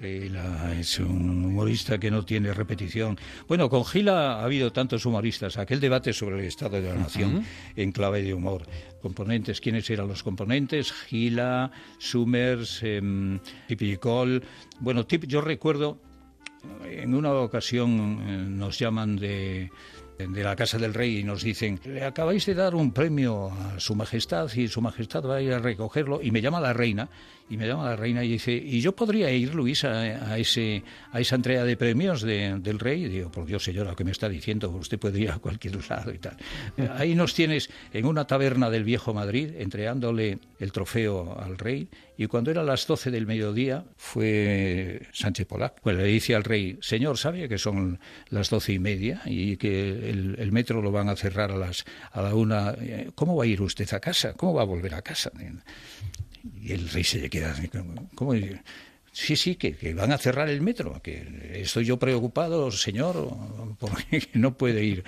[0.00, 3.18] Gila es un humorista que no tiene repetición.
[3.48, 5.58] Bueno, con Gila ha habido tantos humoristas.
[5.58, 7.44] Aquel debate sobre el estado de la nación
[7.76, 8.62] en clave de humor.
[9.02, 10.92] Componentes, ¿quiénes eran los componentes?
[10.92, 13.00] Gila, Summers, eh.
[14.80, 15.98] Bueno, tip, yo recuerdo
[16.84, 19.70] en una ocasión eh, nos llaman de
[20.18, 23.80] de la Casa del Rey y nos dicen, le acabáis de dar un premio a
[23.80, 27.08] Su Majestad y Su Majestad va a ir a recogerlo y me llama la reina
[27.48, 31.20] y me llama la reina y dice, ¿y yo podría ir, Luis, a, ese, a
[31.20, 33.04] esa entrega de premios del rey?
[33.04, 34.70] Y digo, por Dios, señora, ¿qué me está diciendo?
[34.70, 36.36] Usted puede ir a cualquier lado y tal.
[36.96, 41.88] Ahí nos tienes en una taberna del viejo Madrid, entregándole el trofeo al rey,
[42.22, 45.80] Y cuando eran las 12 del mediodía fue Sánchez Polac.
[45.80, 50.08] Pues le dice al rey, señor, ¿sabe que son las doce y media y que
[50.08, 52.76] el, metro lo van a cerrar a, las, a la una?
[53.16, 54.34] ¿Cómo va a ir usted a casa?
[54.34, 55.32] ¿Cómo va a volver a casa?
[56.60, 57.56] Y el rey se le queda,
[58.14, 58.34] ¿cómo?
[59.14, 63.28] Sí, sí, que, van a cerrar el metro, que estoy yo preocupado, señor,
[63.78, 65.04] porque no puede ir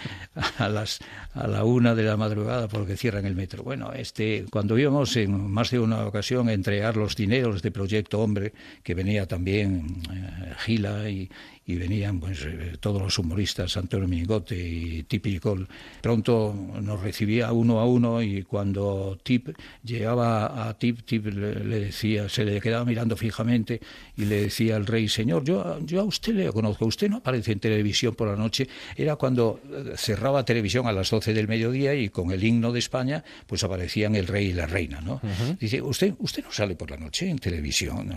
[0.58, 1.00] a las
[1.32, 3.62] a la una de la madrugada porque cierran el metro.
[3.62, 8.20] Bueno, este cuando íbamos en más de una ocasión a entregar los dineros de Proyecto
[8.20, 11.30] Hombre, que venía también eh, Gila y,
[11.66, 15.66] y venían pues eh, todos los humoristas, Antonio Mingote y Tip y Cole.
[16.02, 19.48] Pronto nos recibía uno a uno y cuando Tip
[19.82, 23.80] llegaba a Tip, Tip le, decía, se le quedaba mirando fijamente
[24.16, 27.52] y le decía al rey, señor, yo, yo a usted le conozco, usted no aparece
[27.52, 28.68] en televisión por la noche.
[28.96, 32.78] Era cuando eh, cerraba televisión a las 12 del mediodía y con el himno de
[32.78, 35.20] España pues aparecían el rey y la reina, ¿no?
[35.58, 38.12] Dice, usted, usted no sale por la noche en televisión.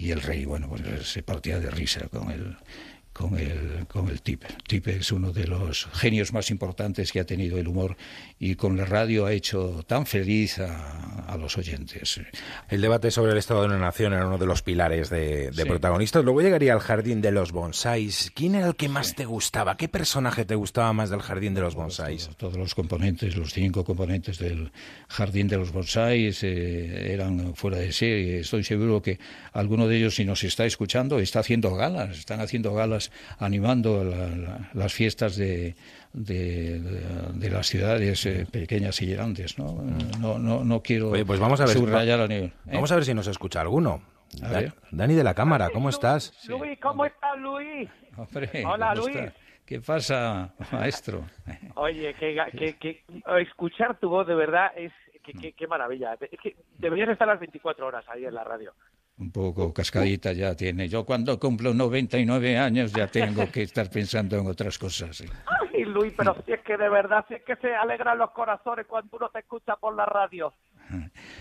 [0.00, 2.56] Y el rey, bueno, pues se partía de risa con el
[3.20, 4.44] con el, con el Tip.
[4.66, 7.98] Tip es uno de los genios más importantes que ha tenido el humor
[8.38, 12.20] y con la radio ha hecho tan feliz a, los oyentes.
[12.68, 16.24] El debate sobre el estado de una nación era uno de los pilares de, protagonistas.
[16.24, 18.32] Luego llegaría al jardín de los bonsáis.
[18.34, 19.76] ¿Quién era el que más te gustaba?
[19.76, 22.30] ¿Qué personaje te gustaba más del jardín de los bonsáis?
[22.36, 24.72] Todos, los componentes, los cinco componentes del
[25.08, 28.40] jardín de los bonsáis eh, eran fuera de serie.
[28.40, 29.18] Estoy seguro que
[29.52, 32.18] alguno de ellos, si nos está escuchando, está haciendo galas.
[32.18, 34.04] Están haciendo galas animando
[34.74, 35.74] las fiestas de,
[36.12, 39.58] de, las ciudades eh, pequeñas y grandes.
[39.58, 39.72] ¿no?
[39.72, 40.20] Mm.
[40.20, 42.52] No, no, no quiero pues vamos a ver, subrayar ¿eh?
[42.66, 44.02] Vamos a ver si nos escucha alguno.
[44.90, 46.32] Dani de la cámara, ¿cómo estás?
[46.48, 47.88] Luis, ¿cómo estás, Luis?
[48.64, 49.16] Hola, Luis.
[49.66, 51.26] ¿Qué pasa, maestro?
[51.74, 53.04] Oye, que, que,
[53.40, 54.92] escuchar tu voz de verdad es
[55.22, 56.16] qué maravilla.
[56.20, 58.72] Es que deberías estar las 24 horas ahí en la radio
[59.20, 60.88] un poco cascadita ya tiene.
[60.88, 65.22] Yo cuando cumplo 99 años ya tengo que estar pensando en otras cosas.
[65.46, 68.86] Ay, Luis, pero si es que de verdad, si es que se alegran los corazones
[68.86, 70.52] cuando uno te escucha por la radio.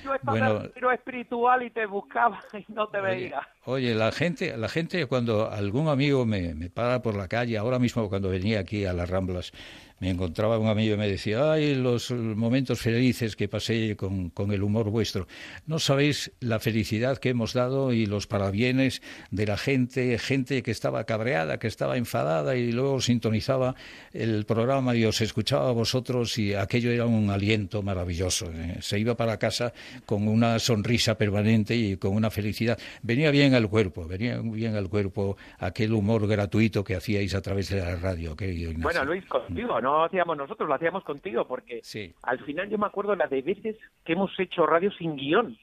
[0.03, 3.47] Yo estaba bueno, en retiro espiritual y te buscaba y no te veía.
[3.71, 7.77] Oye, la gente, la gente cuando algún amigo me, me para por la calle, ahora
[7.77, 9.53] mismo cuando venía aquí a las Ramblas,
[9.99, 14.51] me encontraba un amigo y me decía, ay, los momentos felices que pasé con, con,
[14.51, 15.27] el humor vuestro.
[15.67, 19.01] No sabéis la felicidad que hemos dado y los parabienes
[19.31, 23.75] de la gente, gente que estaba cabreada, que estaba enfadada y luego sintonizaba
[24.13, 28.51] el programa y os escuchaba a vosotros y aquello era un aliento maravilloso.
[28.53, 28.77] ¿eh?
[28.79, 29.73] Se iba para casa
[30.05, 32.79] con una sonrisa permanente y con una felicidad.
[33.01, 37.69] Venía bien al cuerpo, venía bien al cuerpo aquel humor gratuito que hacíais a través
[37.69, 38.83] de la radio, querido Ignacio.
[38.83, 39.89] Bueno, Luis, contigo, ¿no?
[39.89, 41.81] no hacíamos nosotros, lo hacíamos contigo, porque
[42.23, 45.57] al final yo me acuerdo la de veces que hemos hecho radio sin guion.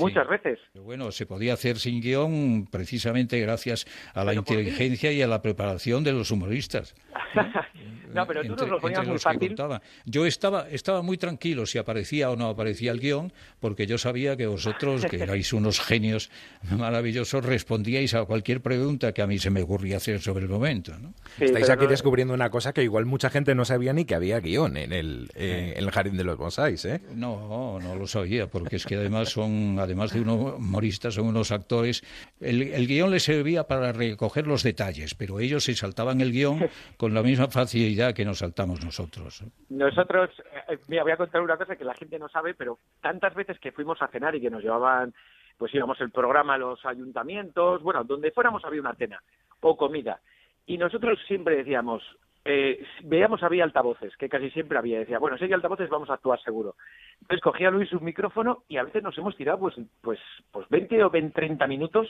[0.00, 0.58] Muchas veces.
[0.74, 6.04] bueno, se podía hacer sin guion precisamente gracias a la inteligencia y a la preparación
[6.04, 6.94] de los humoristas.
[8.14, 9.56] No, pero tú nos lo ponías muy fácil.
[10.04, 14.36] Yo estaba, estaba muy tranquilo si aparecía o no aparecía el guion, porque yo sabía
[14.36, 16.30] que vosotros, que erais unos genios
[16.70, 20.92] maravillosos, respondíais a cualquier pregunta que a mí se me ocurría hacer sobre el momento.
[20.98, 21.14] ¿no?
[21.38, 24.76] Estáis aquí descubriendo una cosa que igual mucha gente no sabía ni que había guion
[24.76, 27.00] en el, eh, en el jardín de los bonsáis, ¿eh?
[27.14, 31.50] No, no lo sabía, porque es que además son, además de unos humoristas, son unos
[31.50, 32.02] actores.
[32.40, 36.60] El, el guion les servía para recoger los detalles, pero ellos se saltaban el guion
[36.96, 39.44] con la misma facilidad que nos saltamos nosotros.
[39.68, 40.30] Nosotros,
[40.68, 43.58] eh, mira, voy a contar una cosa que la gente no sabe, pero tantas veces
[43.58, 45.12] que fuimos a cenar y que nos llevaban,
[45.58, 49.22] pues íbamos el programa a los ayuntamientos, bueno, donde fuéramos había una cena
[49.60, 50.20] o comida.
[50.66, 52.02] Y nosotros siempre decíamos,
[52.44, 55.00] eh, veíamos había altavoces, que casi siempre había.
[55.00, 56.76] Decía, bueno, si hay altavoces vamos a actuar seguro.
[57.20, 60.18] Entonces cogía Luis un micrófono y a veces nos hemos tirado pues, pues,
[60.50, 62.08] pues 20 o 20, 30 minutos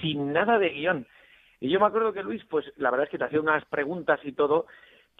[0.00, 1.06] sin nada de guion.
[1.60, 4.18] Y yo me acuerdo que Luis, pues la verdad es que te hacía unas preguntas
[4.24, 4.66] y todo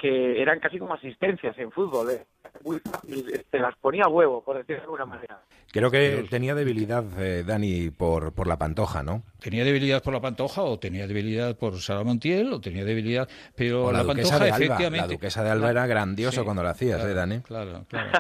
[0.03, 2.11] que eran casi como asistencias en fútbol.
[2.11, 2.27] ¿eh?
[2.65, 5.41] Muy fácil, te las ponía a huevo, por decirlo de alguna manera.
[5.71, 9.23] Creo que tenía debilidad, eh, Dani, por, por la pantoja, ¿no?
[9.39, 13.29] Tenía debilidad por la pantoja, o tenía debilidad por Sara Montiel, o tenía debilidad.
[13.57, 15.07] Pero la, pantoja, efectivamente.
[15.07, 17.41] La duquesa de Alba era grandioso cuando lo hacías, ¿eh, Dani?
[17.41, 18.11] Claro, claro.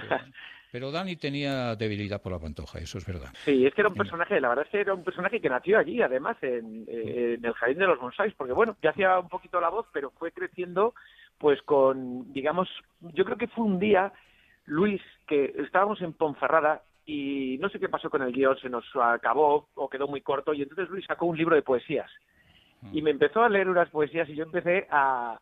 [0.70, 3.28] Pero Dani tenía debilidad por la pantoja, eso es verdad.
[3.44, 5.78] Sí, es que era un personaje, la verdad es que era un personaje que nació
[5.78, 9.60] allí, además, en, en el Jardín de los Bonsáis, porque bueno, ya hacía un poquito
[9.60, 10.94] la voz, pero fue creciendo
[11.42, 12.68] pues con, digamos,
[13.00, 14.12] yo creo que fue un día,
[14.64, 18.84] Luis, que estábamos en Ponferrada y no sé qué pasó con el guion, se nos
[18.94, 22.08] acabó o quedó muy corto y entonces Luis sacó un libro de poesías
[22.92, 25.36] y me empezó a leer unas poesías y yo empecé a,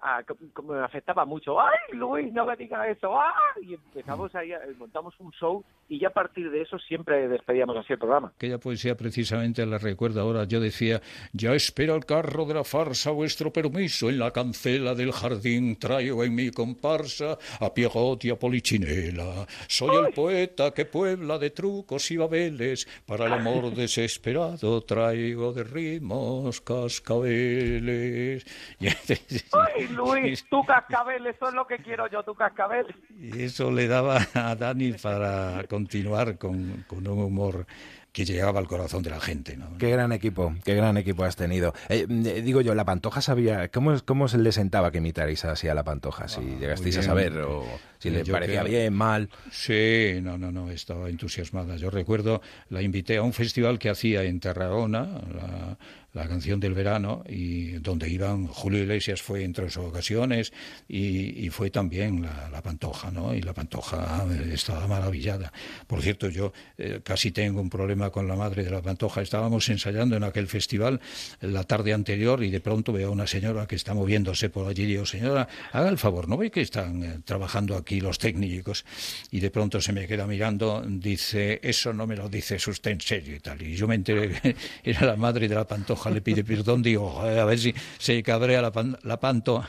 [0.00, 0.22] a
[0.64, 3.20] me afectaba mucho, ¡ay Luis, no me digas eso!
[3.20, 3.62] ¡ay!
[3.62, 5.62] Y empezamos ahí, montamos un show
[5.92, 8.32] y ya a partir de eso siempre despedíamos así el programa.
[8.34, 10.44] Aquella poesía precisamente la recuerdo ahora.
[10.44, 11.02] Yo decía,
[11.34, 16.24] ya espera el carro de la farsa vuestro permiso, en la cancela del jardín traigo
[16.24, 19.46] en mi comparsa a Pierrot y a Polichinela.
[19.68, 25.62] Soy el poeta que puebla de trucos y babeles, para el amor desesperado traigo de
[25.62, 28.46] rimos cascabeles.
[28.80, 32.86] ¡Ay, Luis, tu cascabel, eso es lo que quiero yo, tu cascabel.
[33.10, 37.66] Y eso le daba a Dani para continuar con, con un humor
[38.12, 39.56] que llegaba al corazón de la gente.
[39.56, 39.78] ¿no?
[39.78, 41.74] Qué gran equipo, qué gran equipo has tenido.
[41.88, 45.66] Eh, eh, digo yo, la Pantoja sabía, ¿cómo, cómo se le sentaba que imitarais así
[45.68, 46.28] a la Pantoja?
[46.28, 47.64] Si ah, llegasteis a saber o
[47.98, 49.30] si le parecía bien, mal.
[49.50, 51.76] Sí, no, no, no, estaba entusiasmada.
[51.76, 55.78] Yo recuerdo, la invité a un festival que hacía en Tarragona, la,
[56.12, 60.52] la canción del verano, y donde iban, Julio Iglesias fue entre sus ocasiones,
[60.88, 63.34] y, fue también la, la, Pantoja, ¿no?
[63.34, 65.52] Y la Pantoja estaba maravillada.
[65.86, 69.20] Por cierto, yo eh, casi tengo un problema con la madre de la Pantoja.
[69.20, 71.00] Estábamos ensayando en aquel festival
[71.40, 74.84] la tarde anterior y de pronto veo a una señora que está moviéndose por allí
[74.84, 78.84] y digo, señora, haga el favor, ¿no ve que están eh, trabajando aquí los técnicos?
[79.30, 83.00] Y de pronto se me queda mirando, dice, eso no me lo dices usted en
[83.00, 83.60] serio y tal.
[83.60, 84.40] Y yo me enteré
[84.84, 88.62] era la madre de la Pantoja le pide perdón, digo, a ver si se cabrea
[88.62, 88.72] la,
[89.02, 89.64] la panto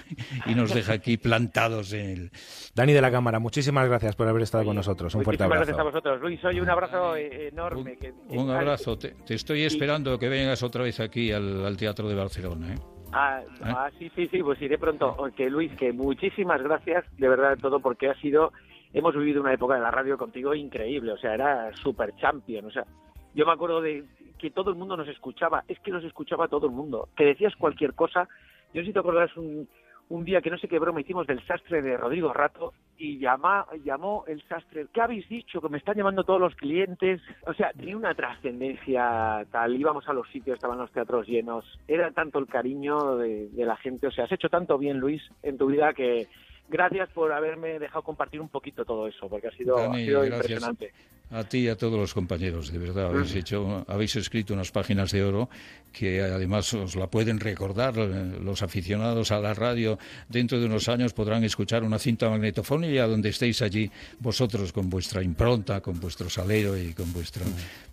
[0.46, 2.32] y nos deja aquí plantados en el...
[2.76, 5.14] Dani de la Cámara, muchísimas gracias por haber estado con nosotros.
[5.14, 5.60] Un fuerte abrazo.
[5.60, 6.22] gracias a vosotros.
[6.22, 7.98] Luis, hoy un abrazo enorme.
[8.30, 8.98] Un, abrazo.
[8.98, 12.74] Te, estoy esperando que vengas otra vez aquí al, Teatro de Barcelona.
[12.74, 12.78] ¿eh?
[13.12, 13.62] Ah, ¿Eh?
[13.64, 15.16] ah, sí, sí, sí, pues iré pronto.
[15.36, 18.52] Que Luis, que muchísimas gracias de verdad de todo porque ha sido,
[18.92, 22.72] hemos vivido una época de la radio contigo increíble, o sea, era super champion, o
[22.72, 22.86] sea,
[23.34, 24.04] yo me acuerdo de
[24.38, 27.56] que todo el mundo nos escuchaba, es que nos escuchaba todo el mundo, que decías
[27.56, 28.28] cualquier cosa.
[28.74, 29.68] Yo no sé si te acuerdas un,
[30.10, 33.66] un día que no sé qué broma hicimos del sastre de Rodrigo Rato y llama,
[33.84, 35.62] llamó el sastre, ¿qué habéis dicho?
[35.62, 37.22] Que me están llamando todos los clientes.
[37.48, 42.12] O sea, tenía una trascendencia tal, íbamos a los sitios, estaban los teatros llenos, era
[42.12, 45.58] tanto el cariño de, de la gente, o sea, has hecho tanto bien, Luis, en
[45.58, 46.28] tu vida que
[46.70, 50.92] gracias por haberme dejado compartir un poquito todo eso, porque ha sido, ha sido impresionante.
[51.34, 55.12] A ti y a todos los compañeros, de verdad, habéis hecho, habéis escrito unas páginas
[55.12, 55.50] de oro
[55.92, 59.98] que además os la pueden recordar eh, los aficionados a la radio.
[60.28, 65.24] Dentro de unos años podrán escuchar una cinta magnetofónica donde estéis allí vosotros con vuestra
[65.24, 67.46] impronta, con vuestro salero y con vuestro,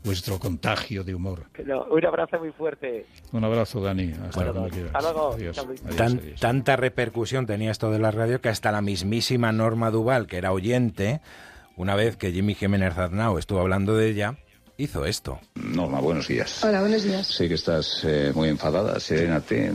[0.05, 1.45] vuestro contagio de humor.
[1.91, 3.07] un abrazo muy fuerte.
[3.33, 4.13] Un abrazo, Dani.
[4.29, 5.37] Hasta, luego.
[6.39, 10.53] tanta repercusión tenía esto de la radio que hasta la mismísima Norma Duval, que era
[10.53, 11.21] oyente,
[11.81, 14.37] una vez que Jimmy Jiménez Aznau estuvo hablando de ella,
[14.77, 15.41] hizo esto.
[15.55, 16.63] Norma, buenos días.
[16.63, 17.27] Hola, buenos días.
[17.27, 19.73] Sé que estás eh, muy enfadada, serénate.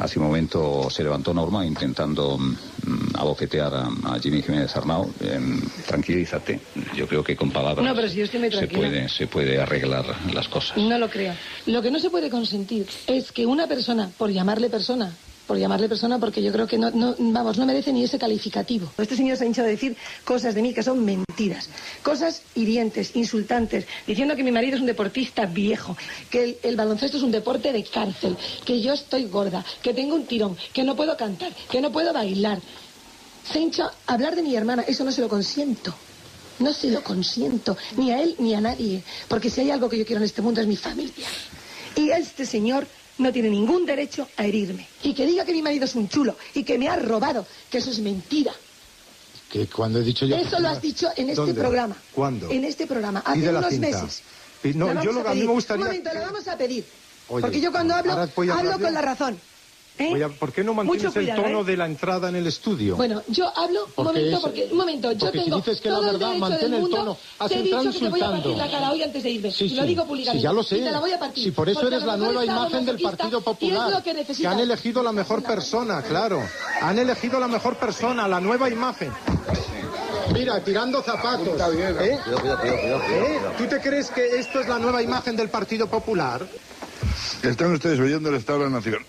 [0.00, 5.08] Hace un momento se levantó Norma intentando mm, abofetear a, Jimmy Jiménez Arnau.
[5.20, 6.58] Em, tranquilízate.
[6.96, 9.60] Yo creo que con palabras no, pero si yo estoy muy se, puede, se puede
[9.60, 10.76] arreglar las cosas.
[10.76, 11.34] No lo creo.
[11.66, 15.12] Lo que no se puede consentir es que una persona, por llamarle persona,
[15.46, 18.90] por llamarle persona, porque yo creo que no, vamos, no merece ni ese calificativo.
[18.98, 21.68] Este señor se ha hinchado a decir cosas de mí que son mentiras,
[22.02, 25.96] cosas hirientes, insultantes, diciendo que mi marido es un deportista viejo,
[26.30, 30.26] que el, baloncesto es un deporte de cárcel, que yo estoy gorda, que tengo un
[30.26, 32.60] tirón, que no puedo cantar, que no puedo bailar.
[33.50, 35.94] Se hincha a hablar de mi hermana, eso no se lo consiento.
[36.60, 39.98] No se lo consiento, ni a él ni a nadie, porque si hay algo que
[39.98, 41.26] yo quiero en este mundo es mi familia.
[41.96, 42.86] Y este señor
[43.18, 44.86] no tiene ningún derecho a herirme.
[45.02, 47.78] Y que diga que mi marido es un chulo y que me ha robado, que
[47.78, 48.52] eso es mentira.
[49.50, 50.36] Que cuando he dicho yo...
[50.36, 51.96] Eso lo has dicho en este programa.
[52.12, 52.50] ¿Cuándo?
[52.50, 54.22] En este programa, hace unos meses.
[54.74, 55.82] No, yo lo, a, mí me gustaría...
[55.82, 56.84] Un momento, le vamos a pedir.
[57.28, 59.38] porque yo cuando hablo, hablo con la razón.
[59.96, 60.28] ¿Eh?
[60.40, 61.64] ¿Por qué no mantienes el tono ¿eh?
[61.64, 62.96] de la entrada en el estudio?
[62.96, 66.00] Bueno, yo hablo, un momento, porque, un momento, yo porque tengo si dices que la
[66.00, 67.16] verdad, mantén el tono.
[67.38, 69.52] Has te he dicho que te voy a partir la cara hoy antes de irme.
[69.52, 69.74] Sí, sí.
[69.74, 70.40] Y lo digo públicamente.
[70.40, 70.78] Sí, ya lo sé.
[70.78, 71.44] Y te la voy a partir.
[71.44, 74.02] Sí, por eso eres la nueva imagen del Partido Popular.
[74.02, 76.42] Que, que, han elegido la mejor persona, claro.
[76.82, 79.12] Han elegido la mejor persona, la nueva imagen.
[80.32, 81.60] Mira, tirando zapatos.
[81.74, 82.18] ¿Eh?
[82.64, 83.40] ¿Eh?
[83.58, 86.44] ¿Tú te crees que esto es la nueva imagen del Partido Popular?
[87.42, 89.02] Están ustedes oyendo el Estado de la Nación.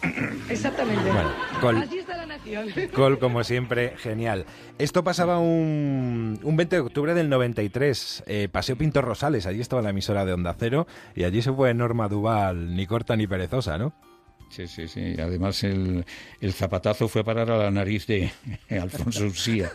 [0.50, 1.12] Exactamente.
[1.12, 1.32] Bueno,
[1.62, 2.68] Col, Así está la Nación.
[2.94, 4.46] Col, como siempre, genial.
[4.78, 9.82] Esto pasaba un, un 20 de octubre del 93, eh, Paseo Pintor Rosales, allí estaba
[9.82, 13.78] la emisora de Onda Cero y allí se fue Norma Duval, ni corta ni perezosa,
[13.78, 13.94] ¿no?
[14.50, 15.16] Sí, sí, sí.
[15.20, 16.06] Además, el,
[16.40, 18.32] el, zapatazo fue a parar a la nariz de
[18.70, 19.70] Alfonso Usía.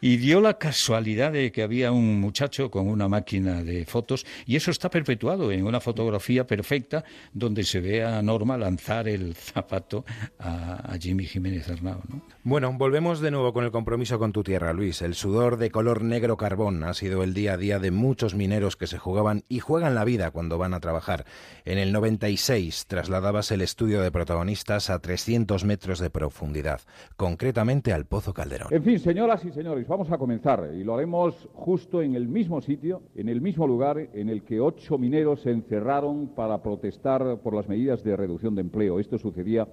[0.00, 4.56] Y dio la casualidad de que había un muchacho con una máquina de fotos, y
[4.56, 10.04] eso está perpetuado en una fotografía perfecta donde se ve a Norma lanzar el zapato
[10.38, 12.02] a, Jimmy Jiménez Arnao.
[12.44, 15.02] Bueno, volvemos de nuevo con el compromiso con tu tierra, Luis.
[15.02, 18.76] El sudor de color negro carbón ha sido el día a día de muchos mineros
[18.76, 21.24] que se jugaban y juegan la vida cuando van a trabajar.
[21.64, 26.80] En el 96 trasladabas el estudio de protagonistas a 300 metros de profundidad,
[27.16, 28.68] concretamente al Pozo Calderón.
[28.70, 32.60] En fin, señoras y señores, vamos a comenzar y lo haremos justo en el mismo
[32.60, 37.54] sitio, en el mismo lugar en el que ocho mineros se encerraron para protestar por
[37.54, 39.00] las medidas de reducción de empleo.
[39.00, 39.66] Esto sucedía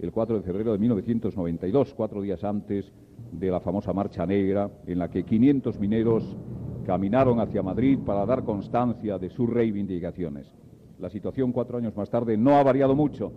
[0.00, 2.90] el 4 de febrero de 1992, cuatro días antes
[3.30, 6.36] de la famosa Marcha Negra, en la que 500 mineros
[6.84, 10.52] caminaron hacia Madrid para dar constancia de sus reivindicaciones.
[10.98, 13.32] La situación cuatro años más tarde no ha variado mucho.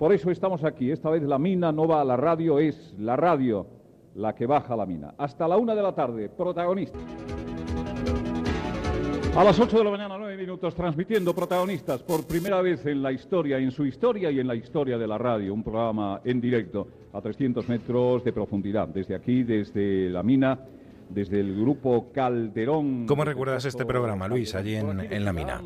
[0.00, 0.90] Por eso estamos aquí.
[0.90, 3.66] Esta vez la mina no va a la radio, es la radio
[4.14, 5.12] la que baja la mina.
[5.18, 7.02] Hasta la una de la tarde, protagonistas.
[9.36, 13.12] A las 8 de la mañana, nueve minutos, transmitiendo protagonistas por primera vez en la
[13.12, 16.88] historia, en su historia y en la historia de la radio, un programa en directo
[17.12, 20.58] a 300 metros de profundidad, desde aquí, desde la mina
[21.10, 23.06] desde el grupo Calderón.
[23.06, 25.60] ¿Cómo recuerdas este programa, Luis, allí en, la mina?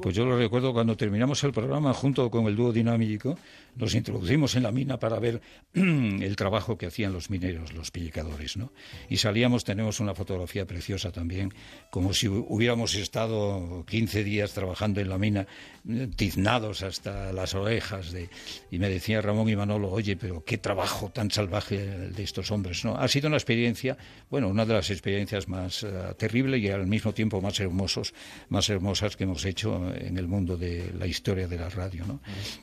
[0.00, 3.36] pues yo lo recuerdo cuando terminamos el programa junto con el dúo dinámico,
[3.78, 5.40] nos introducimos en la mina para ver
[5.72, 8.72] el trabajo que hacían los mineros, los pillicadores, ¿no?
[9.08, 11.54] Y salíamos, tenemos una fotografía preciosa también,
[11.90, 15.46] como si hubiéramos estado 15 días trabajando en la mina,
[16.16, 18.28] tiznados hasta las orejas, de,
[18.70, 22.84] y me decía Ramón y Manolo, oye, pero qué trabajo tan salvaje de estos hombres,
[22.84, 22.96] ¿no?
[22.96, 23.96] Ha sido una experiencia
[24.30, 28.12] bueno, una de las experiencias más eh, terribles y al mismo tiempo más hermosos,
[28.48, 32.20] más hermosas que hemos hecho en el mundo de la historia de la radio, ¿no?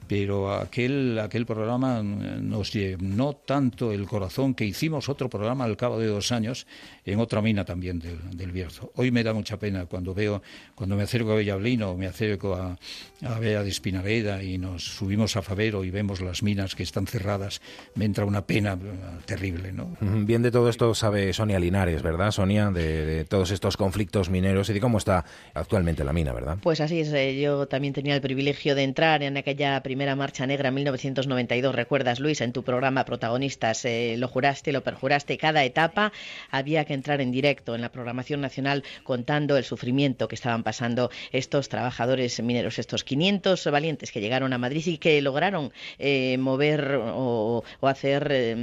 [0.07, 5.99] Pero aquel aquel programa nos llenó tanto el corazón que hicimos otro programa al cabo
[5.99, 6.67] de dos años
[7.05, 8.91] en otra mina también del, del Bierzo.
[8.95, 10.41] Hoy me da mucha pena cuando veo,
[10.73, 12.77] cuando me acerco a Bellablino me acerco a,
[13.23, 17.07] a Bea de Espinareda y nos subimos a Favero y vemos las minas que están
[17.07, 17.61] cerradas,
[17.95, 19.95] me entra una pena eh, terrible, ¿no?
[20.01, 22.71] Bien de todo esto sabe Sonia Linares, ¿verdad, Sonia?
[22.71, 26.57] De, todos estos conflictos mineros y de cómo está actualmente la mina, ¿verdad?
[26.61, 27.11] Pues así es.
[27.13, 31.73] Eh, yo también tenía el privilegio de entrar en aquella primera marcha negra en 1992.
[31.73, 33.85] ¿Recuerdas, Luis, en tu programa Protagonistas?
[33.85, 35.37] Eh, lo juraste, lo perjuraste.
[35.37, 36.11] Cada etapa
[36.51, 41.09] había que entrar en directo en la programación nacional contando el sufrimiento que estaban pasando
[41.31, 46.99] estos trabajadores mineros, estos 500 valientes que llegaron a Madrid y que lograron eh, mover
[47.01, 48.55] o, hacer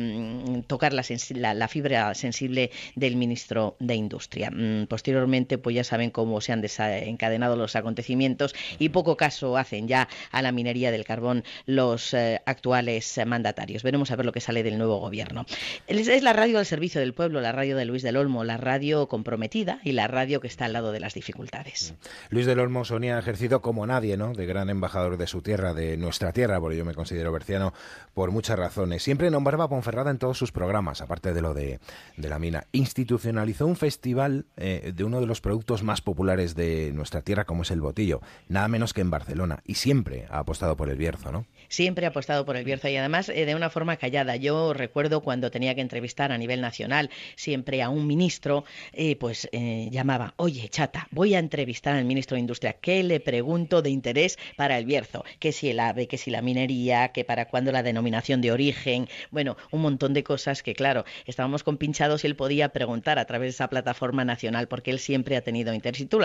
[0.68, 4.50] tocar la, la fibra sensible del ministro de Industria.
[4.50, 9.88] Mm, posteriormente, pues ya saben cómo se han desencadenado los acontecimientos y poco caso hacen
[9.88, 13.82] ya a la minería del carbón los eh, actuales mandatarios.
[13.82, 15.46] Veremos a ver lo que sale del nuevo gobierno.
[15.86, 19.08] Es la radio al servicio del pueblo, la radio de Luis del Olmo, la radio
[19.08, 21.94] comprometida y la radio que está al lado de las dificultades.
[22.30, 24.32] Luis del Olmo, Sonia, ha ejercido como nadie, ¿no?
[24.32, 27.72] De gran embajador de su tierra, de nuestra tierra, porque yo me considero berciano
[28.14, 29.02] por muchas razones.
[29.02, 31.80] Siempre nombraba a Ponferrada en todos sus programas, aparte de lo de,
[32.16, 36.92] de la mina institucionalizó un festival eh, de uno de los productos más populares de
[36.92, 40.76] nuestra tierra, como es el botillo, nada menos que en Barcelona, y siempre ha apostado
[40.76, 41.46] por el Bierzo, ¿no?
[41.72, 44.36] Siempre ha apostado por el Bierzo y además eh, de una forma callada.
[44.36, 49.48] Yo recuerdo cuando tenía que entrevistar a nivel nacional siempre a un ministro, eh, pues
[49.52, 54.38] llamaba, oye, chata, voy a entrevistar al ministro de Industria, ¿qué le pregunto de interés
[54.54, 55.24] para el Bierzo?
[55.38, 59.08] Que si el AVE, que si la minería, que para cuándo la denominación de origen,
[59.30, 63.46] bueno, un montón de cosas que claro, estábamos compinchados y el podía preguntar a través
[63.46, 66.02] de esa plataforma nacional, porque él siempre ha tenido interés.
[66.02, 66.20] Y tú,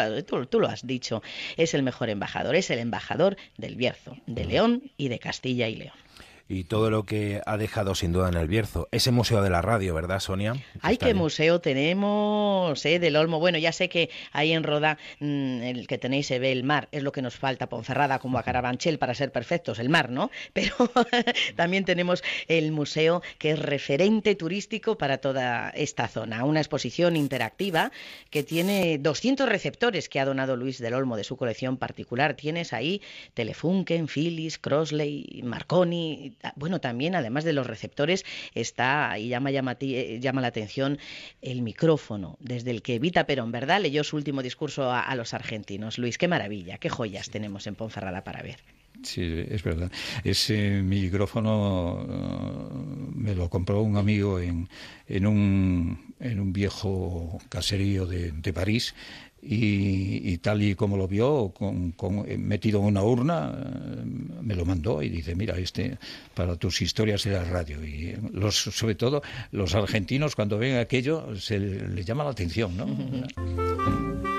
[0.49, 1.23] tú, lo has dicho,
[1.55, 5.75] es el mejor embajador, es el embajador del Bierzo, de León y de Castilla y
[5.75, 6.06] León
[6.49, 8.87] y todo lo que ha dejado sin duda en el Bierzo.
[8.91, 10.55] Ese museo de la radio, ¿verdad, Sonia?
[10.81, 12.99] Ay, qué museo tenemos, ¿eh?
[12.99, 13.39] Del Olmo.
[13.39, 16.87] Bueno, ya sé que ahí en Roda, mm, el que tenéis se ve el mar,
[16.91, 20.31] es lo que nos falta, Ponferrada, como a Carabanchel, para ser perfectos, el mar, ¿no?
[20.53, 20.75] Pero
[21.55, 26.45] también tenemos el museo que es referente turístico para toda esta zona.
[26.45, 27.91] Una exposición interactiva
[28.29, 32.35] que tiene 200 receptores que ha donado Luis del Olmo de su colección particular.
[32.35, 33.01] Tienes ahí
[33.33, 40.19] Telefunken, Philips, Crossley, Marconi, bueno, también además de los receptores está, y llama, llama, eh,
[40.21, 40.99] llama la atención,
[41.41, 43.81] el micrófono, desde el que Evita Perón, ¿verdad?
[43.81, 45.97] Leyó su último discurso a, los argentinos.
[45.97, 48.57] Luis, qué maravilla, qué joyas tenemos en Ponferrada para ver.
[49.03, 49.91] Sí, es verdad.
[50.23, 54.69] Ese micrófono uh, me lo compró un amigo en,
[55.07, 58.95] en, un, en un viejo caserío de, de París
[59.41, 61.93] y, tal y como lo vio, con,
[62.37, 64.03] metido en una urna, eh,
[64.41, 65.97] me lo mandó y dice, mira, este
[66.33, 67.83] para tus historias era radio.
[67.83, 69.21] Y los, sobre todo
[69.51, 74.36] los argentinos cuando ven aquello se les llama la atención, ¿no?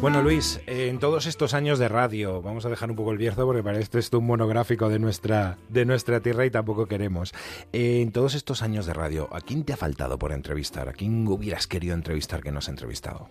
[0.00, 3.44] Bueno, Luis, en todos estos años de radio, vamos a dejar un poco el vierzo
[3.44, 7.34] porque parece esto un monográfico de nuestra, de nuestra tierra y tampoco queremos.
[7.74, 10.88] En todos estos años de radio, ¿a quién te ha faltado por entrevistar?
[10.88, 13.28] ¿A quién hubieras querido entrevistar que no has entrevistado?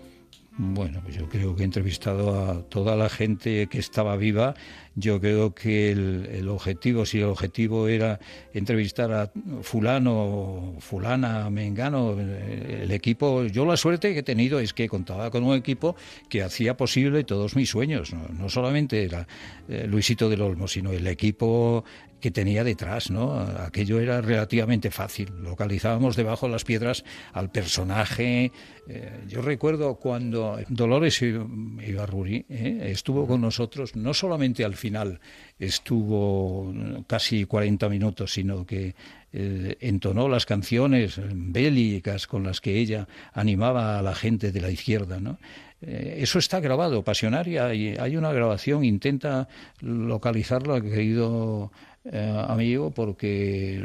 [0.61, 4.55] Bueno, pues yo creo que he entrevistado a toda la gente que estaba viva.
[4.93, 8.19] Yo creo que el, objetivo, si el objetivo era
[8.53, 9.31] entrevistar a
[9.61, 15.45] fulano, fulana, mengano, el equipo, yo la suerte que he tenido es que contaba con
[15.45, 15.95] un equipo
[16.27, 19.25] que hacía posible todos mis sueños, no, solamente era
[19.69, 21.85] eh, Luisito del Olmo, sino el equipo
[22.19, 23.39] que tenía detrás, ¿no?
[23.39, 25.31] Aquello era relativamente fácil.
[25.41, 27.03] Localizábamos debajo de las piedras
[27.33, 28.51] al personaje.
[28.87, 35.19] Eh, yo recuerdo cuando Dolores Ibarruri eh, estuvo con nosotros, no solamente al final
[35.57, 36.73] estuvo
[37.07, 38.95] casi 40 minutos, sino que
[39.31, 44.71] eh, entonó las canciones bélicas con las que ella animaba a la gente de la
[44.71, 45.37] izquierda, ¿no?
[45.81, 49.47] Eh, eso está grabado, Pasionaria, y hay una grabación, intenta
[49.79, 51.71] localizarlo, querido
[52.05, 53.83] eh, amigo, porque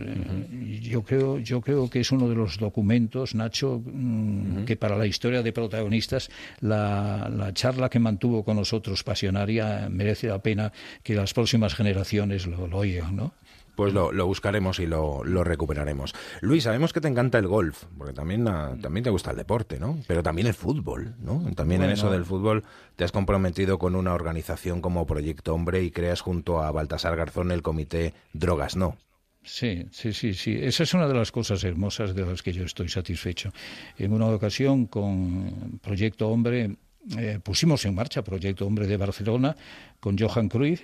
[0.80, 5.06] yo creo yo creo que es uno de los documentos, Nacho, mm, que para la
[5.06, 11.14] historia de protagonistas la, la, charla que mantuvo con nosotros Pasionaria merece la pena que
[11.14, 13.34] las próximas generaciones lo, lo oigan, ¿no?
[13.74, 16.14] Pues lo, buscaremos y lo, recuperaremos.
[16.40, 19.78] Luis, sabemos que te encanta el golf, porque también, ah, también te gusta el deporte,
[19.78, 19.98] ¿no?
[20.06, 21.42] Pero también el fútbol, ¿no?
[21.54, 22.64] También en eso del fútbol
[22.96, 27.50] te has comprometido con una organización como Proyecto Hombre y creas junto a Baltasar Garzón
[27.50, 28.96] el comité Drogas No.
[29.42, 30.58] Sí, sí, sí, sí.
[30.58, 33.52] Esa es una de las cosas hermosas de las que yo estoy satisfecho.
[33.98, 36.76] En una ocasión con Proyecto Hombre
[37.18, 39.54] eh, pusimos en marcha Proyecto Hombre de Barcelona
[40.00, 40.82] con Johan Cruyff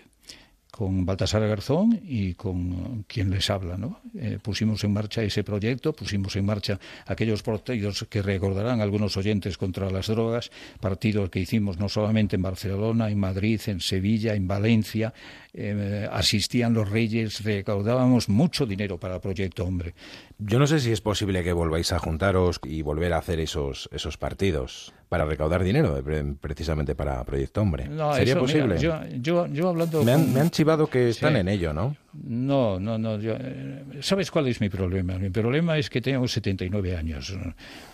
[0.81, 3.77] con Baltasar Garzón y con quien les habla.
[3.77, 4.01] ¿no?
[4.15, 9.59] Eh, pusimos en marcha ese proyecto, pusimos en marcha aquellos partidos que recordarán algunos oyentes
[9.59, 10.51] contra las drogas,
[10.81, 15.13] partidos que hicimos no solamente en Barcelona, en Madrid, en Sevilla, en Valencia,
[15.53, 19.93] eh, asistían los reyes, recaudábamos mucho dinero para el proyecto Hombre.
[20.39, 23.91] Yo no sé si es posible que volváis a juntaros y volver a hacer esos,
[23.93, 27.91] esos partidos para recaudar dinero, eh, precisamente para Proyecto Hombre.
[28.15, 28.79] ¿Sería posible?
[28.79, 31.97] yo, yo, hablando me, han, chivado que están en ello, ¿no?
[32.13, 33.19] No, no, no.
[33.21, 35.19] Eh, ¿Sabes cuál es mi problema?
[35.19, 37.37] Mi problema es que tengo 79 años,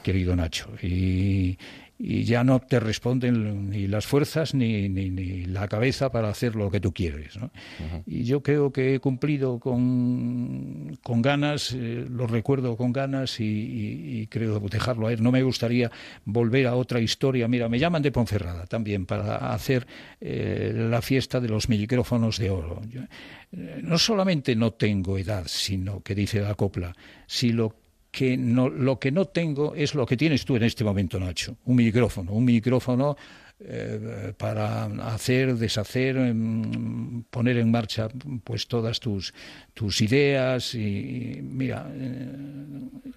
[0.03, 1.57] querido Nacho, y
[1.99, 6.71] y ya no te responden ni las fuerzas ni, ni, la cabeza para hacer lo
[6.71, 7.37] que tú quieres.
[7.37, 7.51] ¿no?
[8.07, 14.27] Y yo creo que he cumplido con, con ganas, eh, lo recuerdo con ganas y,
[14.29, 15.23] creo dejarlo a él.
[15.23, 15.91] No me gustaría
[16.25, 17.49] volver a otra historia.
[17.49, 19.87] Mira, me llaman de Ponferrada también para hacer
[20.21, 22.83] eh, la fiesta de los micrófonos de oro.
[23.53, 26.95] Eh, no solamente no tengo edad, sino que dice la copla,
[27.27, 27.86] si lo
[28.17, 31.59] que no, lo que no tengo es lo que tienes tú en este momento, Nacho,
[31.67, 33.15] un micrófono, un micrófono
[33.61, 38.09] eh, para hacer, deshacer, em, poner en marcha
[38.43, 39.35] pues todas tus,
[39.75, 42.27] tus ideas y, mira, eh,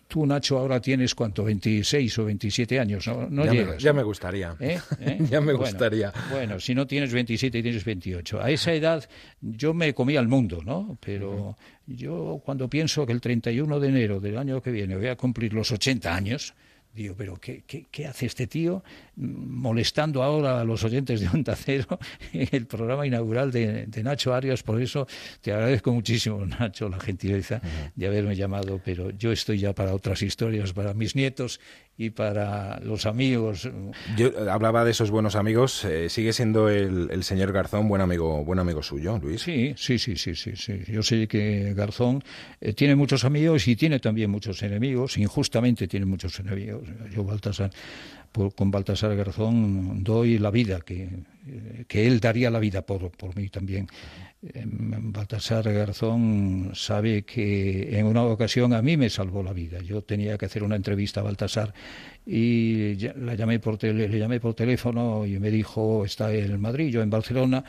[0.10, 3.76] tú Nacho ahora tienes cuánto, 26 o 27 años, no, ya llegas.
[3.76, 4.54] Me, ya me gustaría.
[4.60, 4.80] ¿Eh?
[5.30, 6.12] ya me gustaría.
[6.30, 8.42] Bueno, si no tienes 27 y tienes 28.
[8.42, 10.98] A esa edad yo me comía el mundo, ¿no?
[11.00, 11.56] Pero
[11.96, 15.54] yo cuando pienso que el 31 de enero del año que viene voy a cumplir
[15.54, 16.54] los 80 años,
[16.94, 18.84] Digo, pero ¿qué, qué, hace este tío
[19.20, 22.00] molestando ahora a los oyentes de Onda Cero
[22.34, 24.64] en el programa inaugural de, Nacho Arias?
[24.64, 25.08] Por eso
[25.42, 27.62] te agradezco muchísimo, Nacho, la gentileza
[27.96, 31.60] de haberme llamado, pero yo estoy ya para otras historias, para mis nietos
[31.98, 33.70] y para los amigos.
[34.16, 35.84] Yo hablaba de esos buenos amigos.
[35.84, 39.42] Eh, ¿Sigue siendo el, señor Garzón buen amigo, buen amigo suyo, Luis?
[39.42, 40.56] Sí, sí, sí, sí, sí.
[40.56, 40.80] sí.
[40.88, 42.24] Yo sé que Garzón
[42.62, 45.18] eh, tiene muchos amigos y tiene también muchos enemigos.
[45.18, 46.60] Injustamente tiene muchos enemigos
[47.12, 47.72] yo Baltasar,
[48.32, 51.10] con Baltasar Garzón doy la vida, que,
[51.88, 53.88] que él daría la vida por, por mí también.
[54.42, 59.80] Em, Baltasar Garzón sabe que en una ocasión a mí me salvó la vida.
[59.80, 61.74] Yo tenía que hacer una entrevista a Baltasar
[62.26, 67.02] y la llamé por le llamé por teléfono y me dijo, está en Madrid, yo
[67.02, 67.64] en Barcelona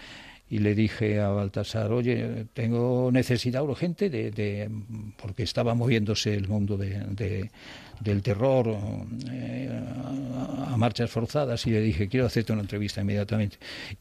[0.51, 4.69] y le dije a Baltasar, oye, tengo necesidad urgente de,
[5.17, 7.49] porque estaba moviéndose el mundo de,
[8.01, 8.77] del terror
[9.31, 9.71] eh,
[10.67, 13.59] a, marchas forzadas y le dije, quiero hacerte una entrevista inmediatamente.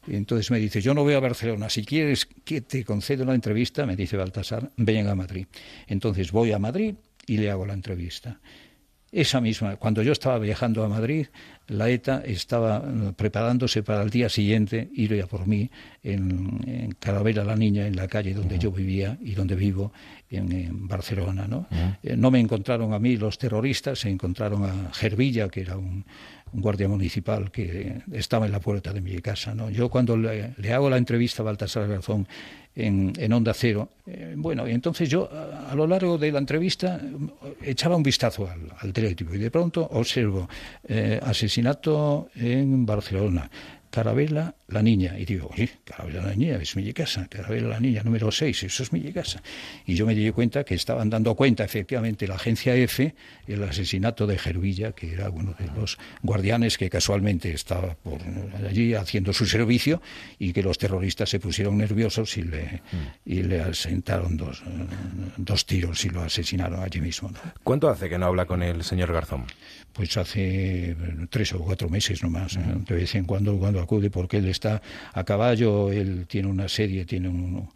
[0.08, 3.86] Entonces me dice, yo no voy a Barcelona, si quieres que te conceda una entrevista,
[3.86, 5.46] me dice Baltasar, ven a Madrid.
[5.86, 6.96] Entonces voy a Madrid
[7.28, 8.40] y le hago la entrevista.
[9.12, 11.26] Esa misma, cuando yo estaba viajando a Madrid,
[11.66, 15.70] la ETA estaba eh, preparándose para el día siguiente ir a por mí
[16.02, 19.92] en, en Calavera la Niña, en la calle donde yo vivía y donde vivo,
[20.30, 21.46] en, Barcelona.
[21.48, 21.66] ¿no?
[22.02, 26.04] Eh, no me encontraron a mí los terroristas, se encontraron a Gervilla, que era un,
[26.52, 29.54] guardia municipal que estaba en la puerta de mi casa.
[29.54, 29.70] ¿no?
[29.70, 32.26] Yo cuando le, hago la entrevista a Baltasar Garzón
[32.74, 33.88] en, Onda Cero.
[34.06, 37.00] Eh, bueno, y entonces yo a, lo largo de la entrevista
[37.62, 40.48] echaba un vistazo al, al y de pronto observo
[40.86, 43.50] eh, asesinato en Barcelona,
[43.90, 45.18] Carabela la niña.
[45.18, 48.82] Y digo, oye, Carabela la niña es mi casa, Carabela la niña número 6, eso
[48.82, 49.42] es mi casa.
[49.86, 53.14] Y yo me di cuenta que estaban dando cuenta efectivamente la agencia F
[53.46, 58.20] el asesinato de Gervilla, que era uno de los guardianes que casualmente estaba por
[58.68, 60.00] allí haciendo su servicio
[60.38, 62.82] y que los terroristas se pusieron nerviosos y le,
[63.24, 64.62] y le asentaron dos,
[65.36, 67.32] dos tiros y lo asesinaron allí mismo.
[67.64, 69.46] ¿Cuánto hace que no habla con el señor Garzón?
[69.92, 70.96] Pues hace
[71.28, 72.56] tres o cuatro meses nomás.
[72.86, 74.82] De vez en cuando, cuando acude, porque él está
[75.12, 77.68] a caballo, él tiene una serie, tiene un,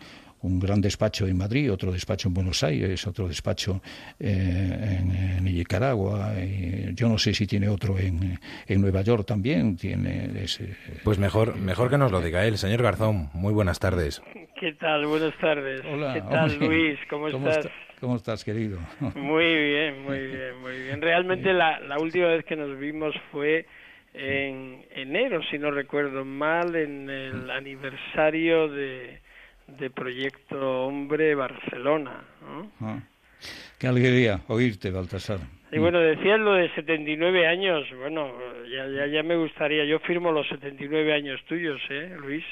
[0.44, 3.80] un gran despacho en Madrid, otro despacho en Buenos Aires, otro despacho
[4.20, 6.34] eh, en, Nicaragua.
[6.38, 9.76] Y yo no sé si tiene otro en, en Nueva York también.
[9.76, 10.76] Tiene ese...
[11.02, 12.58] Pues mejor, mejor que nos lo diga él.
[12.58, 14.22] Señor Garzón, muy buenas tardes.
[14.60, 15.06] ¿Qué tal?
[15.06, 15.80] Buenas tardes.
[15.90, 16.98] Hola, ¿Qué tal, Luis?
[17.08, 17.68] ¿Cómo, estás?
[18.00, 18.78] ¿Cómo estás, querido?
[19.14, 21.00] Muy bien, muy bien, muy bien.
[21.00, 23.66] Realmente la, la última vez que nos vimos fue
[24.14, 29.20] en enero, si no recuerdo mal, en el aniversario de,
[29.66, 32.22] de Proyecto Hombre Barcelona.
[32.80, 33.00] Ah.
[33.78, 35.40] Qué alegría oírte, Baltasar.
[35.72, 38.30] Y bueno, decías lo de 79 años, bueno,
[38.70, 42.44] ya, ya, ya me gustaría, yo firmo los 79 años tuyos, ¿eh, Luis?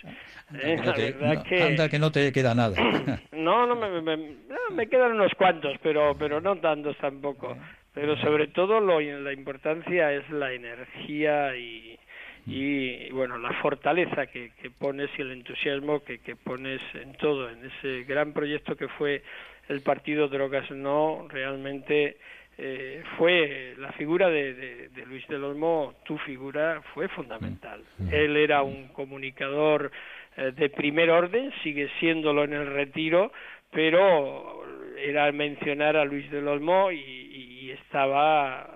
[0.60, 0.76] ¿Eh?
[0.84, 2.74] La verdad que, Anda que no te queda nada.
[3.32, 4.34] no, no, me, me,
[4.74, 7.56] me, quedan unos cuantos, pero, pero no tantos tampoco.
[7.94, 11.98] Pero sobre todo lo, la importancia es la energía y,
[12.46, 17.50] y bueno, la fortaleza que, que pones y el entusiasmo que, que pones en todo,
[17.50, 19.22] en ese gran proyecto que fue
[19.68, 22.16] el partido Drogas No, realmente
[22.58, 27.82] eh, fue la figura de, de, Luis del Olmo, tu figura fue fundamental.
[27.98, 28.04] Mm.
[28.04, 28.14] Mm.
[28.14, 29.90] Él era un comunicador
[30.36, 33.32] eh, de primer orden, sigue siéndolo en el retiro,
[33.70, 34.64] pero
[34.98, 37.21] era mencionar a Luis del Olmo y,
[37.62, 38.66] y estaba,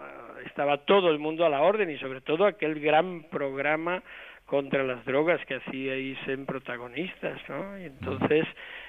[0.44, 4.00] estaba todo el mundo a la orden y sobre todo aquel gran programa
[4.44, 7.76] contra las drogas que hacíais en protagonistas, ¿no?
[7.80, 8.46] Y entonces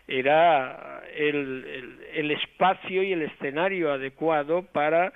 [0.07, 5.11] era el, el, espacio y el escenario adecuado para